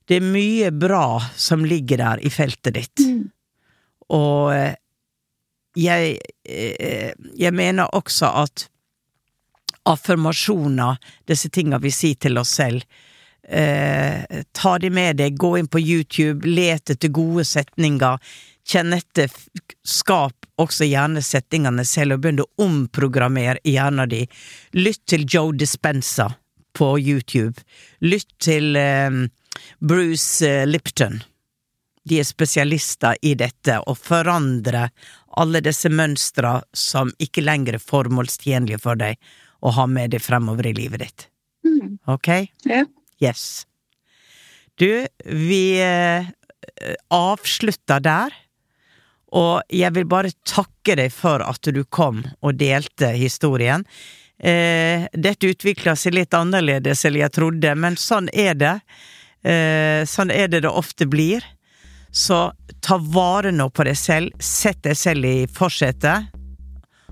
Det 0.08 0.18
er 0.20 0.22
mye 0.32 0.70
bra 0.72 1.20
som 1.36 1.64
ligger 1.66 1.98
der 1.98 2.20
i 2.26 2.30
feltet 2.30 2.74
ditt, 2.76 3.00
Mm. 3.00 3.32
og 4.10 4.54
eh, 4.54 4.76
jeg, 5.76 6.18
eh, 6.48 7.12
jeg 7.36 7.54
mener 7.54 7.92
også 7.96 8.32
at 8.44 8.68
affirmasjoner, 9.86 10.98
disse 11.28 11.52
tinga 11.54 11.80
vi 11.84 11.92
sier 11.94 12.18
til 12.18 12.40
oss 12.42 12.56
selv, 12.58 12.82
eh, 13.48 14.42
ta 14.52 14.78
de 14.82 14.90
med 14.90 15.18
deg, 15.22 15.38
gå 15.38 15.58
inn 15.60 15.70
på 15.70 15.82
YouTube, 15.82 16.48
let 16.48 16.90
etter 16.90 17.14
gode 17.14 17.46
setninger, 17.46 18.18
kjenn 18.66 18.96
etter, 18.98 19.30
skap 19.86 20.46
også 20.62 20.88
gjerne 20.88 21.22
setningene 21.24 21.86
selv, 21.86 22.16
og 22.16 22.24
begynn 22.24 22.44
å 22.44 22.50
omprogrammere 22.66 23.62
hjernen 23.68 24.10
din. 24.10 24.34
Lytt 24.74 25.04
til 25.12 25.28
Joe 25.28 25.54
Dispenza 25.54 26.32
på 26.76 26.96
YouTube. 27.00 27.62
Lytt 28.04 28.32
til 28.44 28.76
eh, 28.80 29.22
Bruce 29.80 30.48
eh, 30.48 30.66
Lipton. 30.68 31.22
De 32.06 32.20
er 32.22 32.28
spesialister 32.28 33.18
i 33.26 33.34
dette, 33.38 33.80
å 33.82 33.96
forandre 33.98 34.90
alle 35.40 35.62
disse 35.64 35.90
mønstra 35.92 36.60
som 36.76 37.12
ikke 37.22 37.44
lenger 37.44 37.78
er 37.78 37.84
formålstjenlige 37.84 38.82
for 38.84 39.00
deg 39.00 39.20
å 39.66 39.74
ha 39.76 39.86
med 39.90 40.14
deg 40.16 40.24
fremover 40.24 40.68
i 40.70 40.76
livet 40.78 41.04
ditt. 41.04 41.28
Mm. 41.66 41.98
Ok? 42.12 42.30
Ja. 42.70 42.84
Yes. 43.24 43.66
Du, 44.80 45.08
vi 45.26 45.64
eh, 45.82 46.28
avslutter 47.14 48.04
der, 48.04 48.36
og 49.36 49.64
jeg 49.74 49.92
vil 49.96 50.08
bare 50.08 50.32
takke 50.48 50.96
deg 51.00 51.12
for 51.16 51.44
at 51.44 51.68
du 51.74 51.82
kom 51.84 52.22
og 52.40 52.60
delte 52.60 53.12
historien. 53.18 53.84
Eh, 54.38 55.08
dette 55.16 55.52
utvikla 55.52 55.96
seg 56.00 56.16
litt 56.18 56.36
annerledes 56.36 57.06
enn 57.08 57.20
jeg 57.20 57.34
trodde, 57.36 57.76
men 57.80 57.98
sånn 58.00 58.30
er 58.32 58.56
det. 58.60 58.76
Eh, 59.46 60.04
sånn 60.08 60.32
er 60.32 60.52
det 60.52 60.64
det 60.66 60.72
ofte 60.72 61.08
blir. 61.10 61.44
Så 62.16 62.53
ta 62.80 62.97
vare 62.97 63.51
nå 63.51 63.68
på 63.76 63.84
deg 63.84 63.97
selv, 63.99 64.32
sett 64.39 64.80
deg 64.88 64.95
selv 64.95 65.28
i 65.28 65.47
forsetet, 65.51 66.32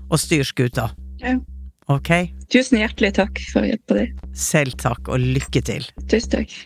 og 0.08 0.20
styr 0.20 0.46
skuta. 0.48 0.88
Ja. 1.20 1.36
Ok? 1.92 2.10
Tusen 2.48 2.80
hjertelig 2.80 3.12
takk 3.18 3.40
for 3.50 3.60
å 3.64 3.68
hjelpe 3.68 3.98
deg. 3.98 4.24
Selv 4.32 4.78
takk, 4.80 5.12
og 5.12 5.20
lykke 5.20 5.60
til. 5.66 5.84
Tusen 6.08 6.38
takk. 6.38 6.56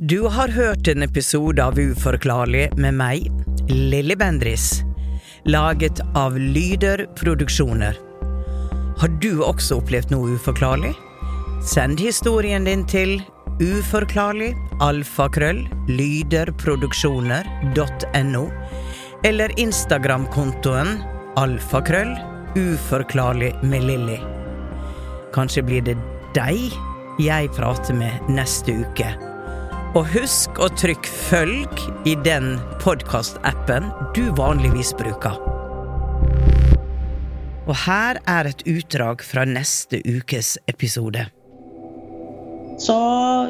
Du 0.00 0.24
har 0.32 0.50
hørt 0.50 0.88
en 0.88 1.04
episode 1.06 1.62
av 1.62 1.78
Uforklarlig 1.78 2.70
med 2.80 2.96
meg, 2.98 3.28
Lilly 3.70 4.16
Bendris, 4.18 4.80
laget 5.46 6.00
av 6.18 6.38
Lyder 6.40 7.04
Produksjoner. 7.20 7.98
Har 8.98 9.12
du 9.22 9.44
også 9.44 9.78
opplevd 9.78 10.10
noe 10.10 10.34
uforklarlig? 10.34 10.96
Send 11.62 12.00
historien 12.00 12.66
din 12.66 12.82
til 12.88 13.20
uforklarlig 13.60 14.56
alfakrøll 14.80 15.68
lyderproduksjoner.no 15.88 18.50
eller 19.28 19.52
Instagram-kontoen 19.60 20.88
alfakrøll 21.40 22.14
uforklarlig 22.56 23.54
med 23.62 23.84
Lilly. 23.84 24.18
Kanskje 25.34 25.62
blir 25.66 25.82
det 25.86 25.96
deg 26.34 26.72
jeg 27.20 27.50
prater 27.54 27.94
med 27.94 28.12
neste 28.32 28.72
uke. 28.80 29.12
Og 29.98 30.06
husk 30.14 30.58
å 30.62 30.68
trykke 30.78 31.10
følg 31.10 31.82
i 32.08 32.14
den 32.24 32.58
podkastappen 32.82 33.90
du 34.16 34.30
vanligvis 34.38 34.94
bruker. 34.98 35.36
Og 37.68 37.76
her 37.84 38.18
er 38.30 38.44
et 38.50 38.62
utdrag 38.70 39.22
fra 39.26 39.44
neste 39.46 40.00
ukes 40.06 40.56
episode. 40.70 41.26
Så 42.80 42.96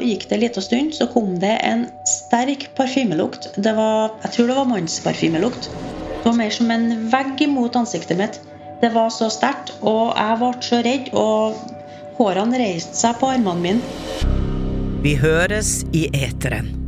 gikk 0.02 0.26
det 0.28 0.34
en 0.36 0.42
liten 0.42 0.64
stund, 0.64 0.94
så 0.94 1.06
kom 1.12 1.36
det 1.38 1.52
en 1.62 1.84
sterk 2.08 2.66
parfymelukt. 2.74 3.52
Det 3.56 3.72
var, 3.76 4.16
jeg 4.24 4.34
tror 4.34 4.50
det 4.50 4.56
var 4.58 4.70
mannsparfymelukt. 4.72 5.70
Det 5.70 6.24
var 6.24 6.36
mer 6.40 6.50
som 6.50 6.70
en 6.74 6.88
vegg 7.12 7.44
mot 7.48 7.78
ansiktet 7.78 8.18
mitt. 8.18 8.40
Det 8.80 8.90
var 8.94 9.12
så 9.14 9.30
sterkt, 9.30 9.74
og 9.86 10.16
jeg 10.16 10.40
ble 10.40 10.50
så 10.66 10.82
redd, 10.84 11.12
og 11.14 12.18
hårene 12.18 12.60
reiste 12.60 12.98
seg 13.04 13.22
på 13.22 13.30
armene 13.30 13.62
mine. 13.62 14.28
Vi 15.04 15.14
høres 15.20 15.80
i 15.96 16.08
eteren. 16.12 16.79